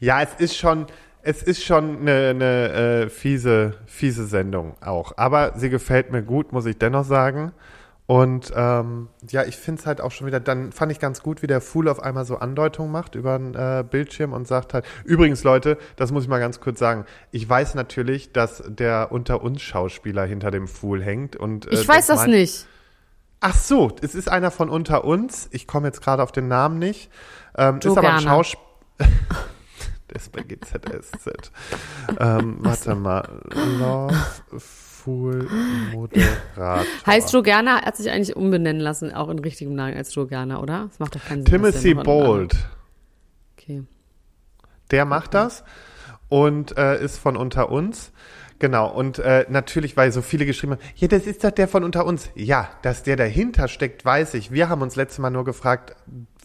[0.00, 0.86] Ja, es ist schon,
[1.22, 2.68] es ist schon eine, eine
[3.04, 5.12] äh, fiese, fiese Sendung auch.
[5.16, 7.52] Aber sie gefällt mir gut, muss ich dennoch sagen.
[8.06, 11.40] Und ähm, ja, ich finde es halt auch schon wieder, dann fand ich ganz gut,
[11.40, 14.84] wie der Fool auf einmal so Andeutungen macht über den äh, Bildschirm und sagt halt,
[15.04, 19.42] übrigens Leute, das muss ich mal ganz kurz sagen, ich weiß natürlich, dass der unter
[19.42, 21.34] uns Schauspieler hinter dem Fool hängt.
[21.34, 22.66] Und, äh, Ich weiß das mein- nicht.
[23.46, 25.50] Ach so, es ist einer von unter uns.
[25.52, 27.10] Ich komme jetzt gerade auf den Namen nicht.
[27.58, 28.20] Ähm, ist aber ein.
[28.22, 28.64] Schauspieler.
[30.08, 31.52] Der ist bei GZSZ.
[32.18, 33.42] ähm, warte mal.
[33.52, 35.46] Loveful
[35.92, 36.86] Moderator.
[37.04, 40.86] Heißt Gerner, hat sich eigentlich umbenennen lassen, auch in richtigem Namen als Gerner, oder?
[40.88, 41.52] Das macht doch keinen Sinn.
[41.52, 42.56] Timothy Bold.
[43.58, 43.82] Okay.
[44.90, 45.64] Der macht das
[46.30, 48.10] und äh, ist von unter uns.
[48.58, 51.84] Genau, und äh, natürlich, weil so viele geschrieben haben, ja, das ist doch der von
[51.84, 52.30] unter uns.
[52.34, 54.52] Ja, dass der dahinter steckt, weiß ich.
[54.52, 55.96] Wir haben uns letztes Mal nur gefragt,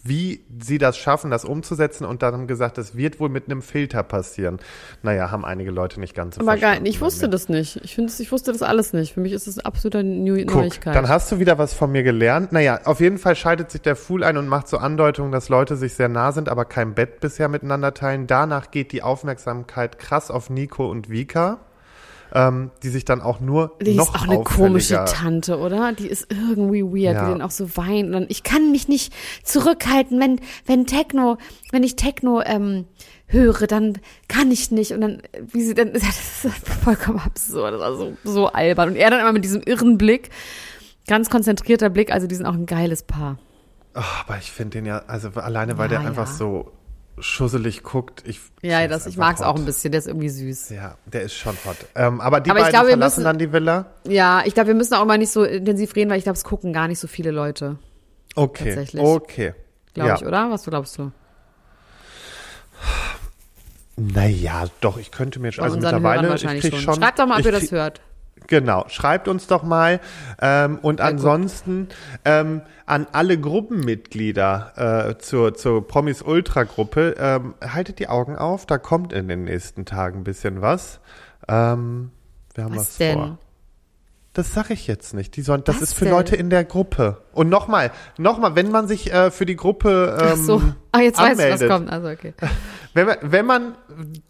[0.02, 3.62] wie sie das schaffen, das umzusetzen und dann haben gesagt, das wird wohl mit einem
[3.62, 4.58] Filter passieren.
[5.02, 7.80] Naja, haben einige Leute nicht ganz so Aber geil, ich wusste das nicht.
[7.84, 9.14] Ich finde, ich wusste das alles nicht.
[9.14, 10.94] Für mich ist das eine absolute New Guck, Neuigkeit.
[10.94, 12.52] dann hast du wieder was von mir gelernt.
[12.52, 15.76] Naja, auf jeden Fall schaltet sich der Fool ein und macht so Andeutungen, dass Leute
[15.76, 18.26] sich sehr nah sind, aber kein Bett bisher miteinander teilen.
[18.26, 21.58] Danach geht die Aufmerksamkeit krass auf Nico und Vika,
[22.32, 25.92] ähm, die sich dann auch nur Die noch ist auch eine komische Tante, oder?
[25.92, 27.24] Die ist irgendwie weird, Ja.
[27.26, 28.06] die dann auch so weint.
[28.06, 29.12] Und dann, ich kann mich nicht
[29.42, 31.38] zurückhalten, wenn, wenn Techno,
[31.72, 32.86] wenn ich Techno ähm,
[33.26, 34.92] höre, dann kann ich nicht.
[34.92, 35.22] Und dann,
[35.52, 36.54] wie sie dann, das ist
[36.84, 38.90] vollkommen absurd, das war so, so albern.
[38.90, 40.30] Und er dann immer mit diesem irren Blick,
[41.06, 43.38] ganz konzentrierter Blick, also die sind auch ein geiles Paar.
[43.94, 46.32] Ach, aber ich finde den ja, also alleine, weil Ja, der einfach ja.
[46.32, 46.70] so
[47.18, 48.22] schusselig guckt.
[48.26, 50.70] Ich Ja, das, ich mag es auch ein bisschen, der ist irgendwie süß.
[50.70, 51.76] Ja, der ist schon hot.
[51.94, 53.86] Ähm, aber die Aber ich beiden glaube, wir verlassen müssen- dann die Villa.
[54.06, 56.44] Ja, ich glaube, wir müssen auch mal nicht so intensiv reden, weil ich glaube, es
[56.44, 57.76] gucken gar nicht so viele Leute,
[58.36, 59.02] Okay, Tatsächlich.
[59.02, 59.54] okay.
[59.92, 60.16] glaube ja.
[60.16, 60.50] ich, oder?
[60.50, 61.10] Was glaubst du?
[63.96, 66.80] Naja, doch, ich könnte mir schon, also mittlerweile, ich krieg schon.
[66.80, 66.94] schon.
[66.94, 68.00] Schreibt doch mal, ob ihr das hört.
[68.50, 70.00] Genau, schreibt uns doch mal.
[70.42, 71.88] Ähm, und Ja, ansonsten
[72.26, 78.66] ähm, an alle Gruppenmitglieder äh, zur, zur Promis Ultra Gruppe, ähm, haltet die Augen auf,
[78.66, 81.00] da kommt in den nächsten Tagen ein bisschen was.
[81.48, 82.10] Ähm,
[82.54, 83.18] wir haben was, Was denn?
[83.18, 83.38] vor.
[84.32, 85.34] Das sag ich jetzt nicht.
[85.36, 86.14] Die sollen, das Was ist für denn?
[86.14, 87.22] Leute in der Gruppe.
[87.32, 90.62] Und nochmal, nochmal, wenn man sich äh, für die Gruppe ähm, Ach so.
[90.92, 91.68] Ah, jetzt weiß ich, was anmeldet.
[91.70, 91.90] kommt.
[91.90, 92.34] Also, okay.
[92.94, 93.74] Wenn man, wenn man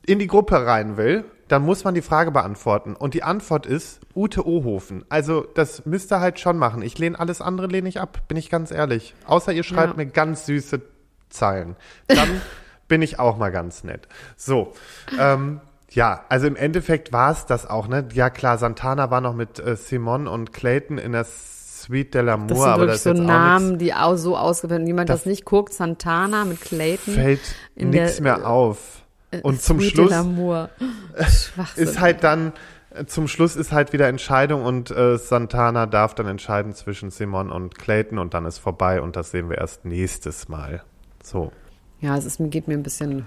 [0.05, 2.95] in die Gruppe rein will, dann muss man die Frage beantworten.
[2.95, 5.05] Und die Antwort ist Ute Ohofen.
[5.09, 6.81] Also das müsst ihr halt schon machen.
[6.83, 9.15] Ich lehne alles andere lehne ich ab, bin ich ganz ehrlich.
[9.27, 9.97] Außer ihr schreibt Ja.
[9.97, 10.81] mir ganz süße
[11.29, 11.77] Zeilen.
[12.07, 12.41] Dann
[12.89, 14.07] bin ich auch mal ganz nett.
[14.37, 14.73] So,
[15.19, 18.07] ähm, ja, also im Endeffekt war es das auch, ne?
[18.13, 22.47] Ja klar, Santana war noch mit äh, Simon und Clayton in der Suite de l'Amour,
[22.47, 25.73] Das sind aber das so Namen, die auch so ausgewählt Niemand, das, Das- nicht guckt,
[25.73, 27.15] Santana mit Clayton.
[27.15, 27.41] fällt
[27.75, 29.03] nichts mehr auf.
[29.31, 30.13] Äh, Und zum Schluss
[31.77, 32.53] ist halt dann,
[32.91, 37.51] äh, zum Schluss ist halt wieder Entscheidung und äh, Santana darf dann entscheiden zwischen Simon
[37.51, 40.83] und Clayton und dann ist vorbei und das sehen wir erst nächstes Mal.
[41.23, 41.53] So.
[42.01, 43.27] Ja, es ist, geht mir ein bisschen,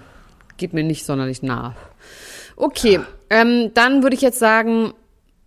[0.56, 1.76] geht mir nicht sonderlich nah.
[2.56, 3.00] Okay,
[3.30, 4.92] ähm, dann würde ich jetzt sagen,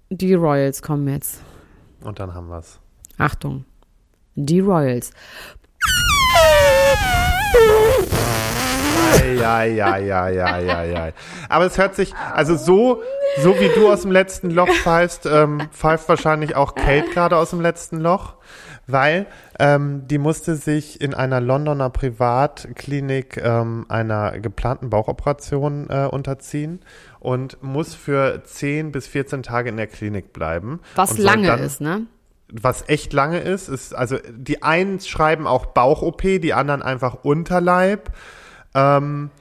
[0.10, 1.42] die Royals kommen jetzt.
[2.02, 2.80] Und dann haben wir's.
[3.18, 3.66] Achtung,
[4.36, 5.12] die Royals.
[9.38, 11.10] Ja, ja, ja, ja, ja, ja.
[11.50, 13.02] Aber es hört sich, also so,
[13.42, 17.52] so wie du aus dem letzten Loch pfeifst, ähm, pfeift wahrscheinlich auch Kate gerade aus
[17.52, 18.36] dem letzten Loch,
[18.88, 19.26] weil
[19.60, 26.80] ähm, die musste sich in einer Londoner Privatklinik ähm, einer geplanten Bauchoperation äh, unterziehen
[27.20, 30.80] und muss für 10 bis 14 Tage in der Klinik bleiben.
[30.96, 32.08] Was lange dann, ist, ne?
[32.52, 38.12] was echt lange ist, ist, also die einen schreiben auch Bauch-OP, die anderen einfach Unterleib.
[38.78, 39.32] Ähm,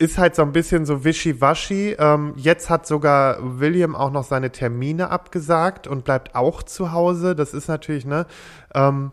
[0.00, 1.96] ist halt so ein bisschen so wischiwaschi.
[1.98, 7.34] Ähm, jetzt hat sogar William auch noch seine Termine abgesagt und bleibt auch zu Hause.
[7.34, 8.26] Das ist natürlich, ne,
[8.74, 9.10] ähm,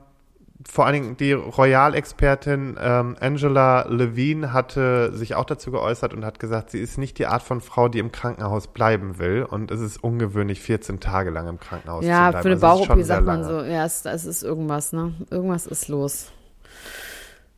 [0.67, 6.39] vor allen Dingen die Royal-Expertin ähm, Angela Levine hatte sich auch dazu geäußert und hat
[6.39, 9.43] gesagt, sie ist nicht die Art von Frau, die im Krankenhaus bleiben will.
[9.43, 12.43] Und es ist ungewöhnlich, 14 Tage lang im Krankenhaus Ja, zu bleiben.
[12.43, 15.13] für eine Also Bauch-OP sagt man so, ja, es, es ist irgendwas, ne?
[15.29, 16.31] Irgendwas ist los.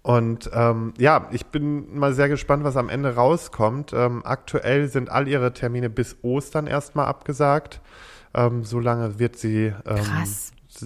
[0.07, 3.91] Und ähm, ja, ich bin mal sehr gespannt, was am Ende rauskommt.
[3.91, 7.81] Ähm, aktuell sind all ihre Termine bis Ostern erstmal abgesagt.
[8.33, 10.23] Ähm, so lange wird sie ähm,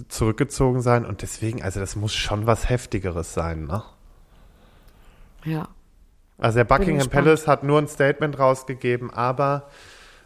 [0.08, 1.06] zurückgezogen sein.
[1.06, 3.84] Und deswegen, also das muss schon was Heftigeres sein, ne?
[5.44, 5.68] Ja.
[6.38, 7.08] Also der Buckingham.
[7.08, 9.68] Palace hat nur ein Statement rausgegeben, aber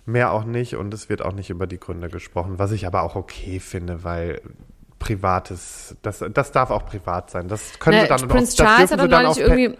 [0.06, 0.74] mehr auch nicht.
[0.74, 4.04] Und es wird auch nicht über die Gründe gesprochen, was ich aber auch okay finde,
[4.04, 4.40] weil
[4.98, 7.48] privates, das, das darf auch privat sein.
[7.48, 9.42] Das können Na, sie dann Prince auch, das Charles dürfen hat doch neulich auf, Pa-
[9.54, 9.78] irgendwie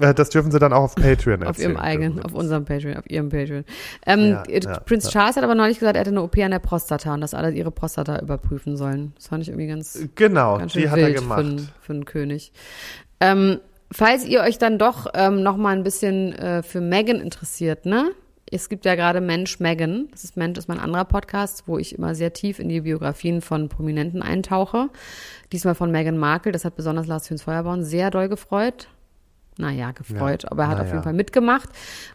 [0.00, 1.48] Äh, Das dürfen sie dann auch auf Patreon erzählen.
[1.48, 3.64] auf ihrem eigenen, auf unserem Patreon, auf ihrem Patreon.
[4.04, 5.12] Ähm, Ja, äh, ja, Prince ja.
[5.12, 7.50] Charles hat aber neulich gesagt, er hätte eine OP an der Prostata und dass alle
[7.52, 9.12] ihre Prostata überprüfen sollen.
[9.16, 11.40] Das fand ich irgendwie ganz, Genau, ganz die hat er gemacht.
[11.40, 12.52] Für, einen- für einen König.
[13.20, 13.60] Ähm,
[13.90, 18.10] falls ihr euch dann doch ähm, noch mal ein bisschen äh, für Megan interessiert, ne?
[18.50, 20.08] Es gibt ja gerade Mensch Megan.
[20.12, 22.82] Das ist Mensch, das ist mein anderer Podcast, wo ich immer sehr tief in die
[22.82, 24.88] Biografien von Prominenten eintauche.
[25.52, 26.52] Diesmal von Meghan Markle.
[26.52, 28.88] Das hat besonders Lars Hüns Feuerborn sehr doll gefreut.
[29.58, 31.02] Naja, gefreut, Ja, aber er hat auf jeden ja.
[31.02, 31.70] Fall mitgemacht.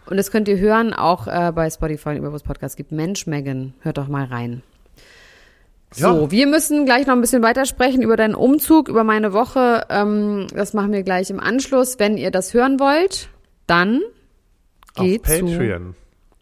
[0.05, 2.91] Und das könnt ihr hören, auch äh, bei Spotify und überall, wo es Podcasts gibt.
[2.91, 4.61] Mensch Megan, hört doch mal rein.
[5.93, 6.31] So, Ja.
[6.31, 9.85] wir müssen gleich noch ein bisschen weitersprechen über deinen Umzug, über meine Woche.
[9.89, 11.99] Ähm, das machen wir gleich im Anschluss.
[11.99, 13.27] Wenn ihr das hören wollt,
[13.67, 14.01] dann
[14.95, 15.95] Auf geht zu, Patreon.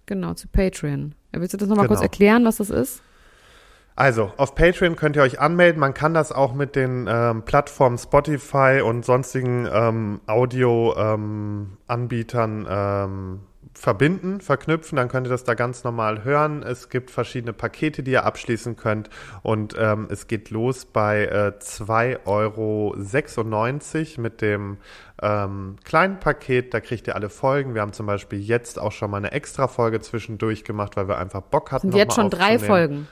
[0.10, 1.16] Genau, zu Patreon.
[1.32, 2.12] Willst du das nochmal kurz Genau.
[2.12, 3.02] erklären, was das ist?
[3.96, 5.80] Also, auf Patreon könnt ihr euch anmelden.
[5.80, 13.40] Man kann das auch mit den ähm, Plattformen Spotify und sonstigen ähm, Audio-Anbietern ähm,
[13.74, 14.96] verbinden, verknüpfen.
[14.96, 16.64] Dann könnt ihr das da ganz normal hören.
[16.64, 19.10] Es gibt verschiedene Pakete, die ihr abschließen könnt.
[19.42, 22.96] Und ähm, es geht los bei äh, 2,96 Euro
[24.22, 24.78] mit dem
[25.22, 26.74] ähm, kleinen Paket.
[26.74, 27.74] Da kriegt ihr alle Folgen.
[27.74, 31.18] Wir haben zum Beispiel jetzt auch schon mal eine extra Folge zwischendurch gemacht, weil wir
[31.18, 31.92] einfach Bock hatten.
[31.92, 32.60] Sind jetzt schon drei.
[32.60, 33.08] Folgen.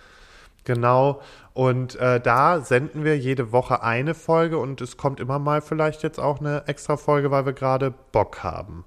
[0.67, 1.21] Genau.
[1.53, 6.03] Und äh, da senden wir jede Woche eine Folge und es kommt immer mal vielleicht
[6.03, 8.83] jetzt auch eine extra Folge, weil wir gerade Bock haben.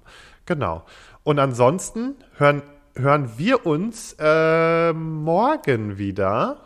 [0.51, 0.83] Genau.
[1.23, 2.61] Und ansonsten hören,
[2.93, 6.57] hören wir uns äh, morgen wieder.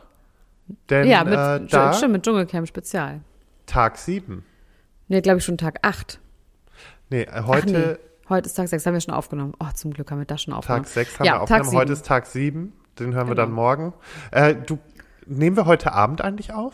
[0.89, 3.21] Denn ja, mit, äh, da stimmt, mit Dschungelcamp Spezial.
[3.67, 4.43] Tag 7.
[5.07, 6.19] Nee, glaube ich schon Tag 8.
[7.11, 7.95] Nee, äh, heute nee,
[8.27, 9.53] heute ist Tag 6, haben wir schon aufgenommen.
[9.59, 10.86] Oh, zum Glück haben wir das schon aufgenommen.
[10.86, 11.75] Tag 6 haben ja, wir aufgenommen.
[11.75, 11.93] Heute 7.
[11.93, 12.73] ist Tag 7.
[12.97, 13.45] Den hören wir Genau.
[13.45, 13.93] dann morgen.
[14.31, 14.79] Äh, du,
[15.27, 16.73] nehmen wir heute Abend eigentlich auf?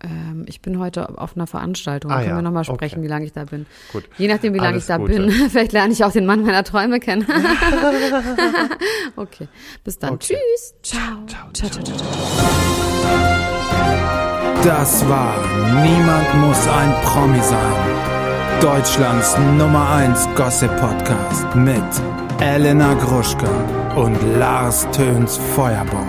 [0.00, 2.10] Ähm, ich bin heute auf einer Veranstaltung.
[2.10, 2.38] Ah, Da können ja.
[2.38, 2.74] wir nochmal Okay.
[2.74, 3.66] sprechen, wie lange ich da bin.
[3.92, 4.04] Gut.
[4.16, 5.14] Je nachdem, wie lange Alles ich da Gute.
[5.14, 5.30] bin.
[5.50, 7.26] Vielleicht lerne ich auch den Mann meiner Träume kennen.
[9.16, 9.48] okay,
[9.84, 10.14] bis dann.
[10.14, 10.36] Okay.
[10.36, 10.74] Tschüss.
[10.82, 11.26] Ciao.
[11.26, 11.96] Ciao, ciao, ciao.
[11.96, 12.08] ciao.
[14.64, 15.34] Das war
[15.82, 17.74] Niemand muss ein Promi sein.
[18.60, 21.82] Deutschlands Nummer 1 Gossip Podcast mit
[22.40, 23.48] Elena Gruschka
[23.94, 26.08] und Lars Töns Feuerbomb.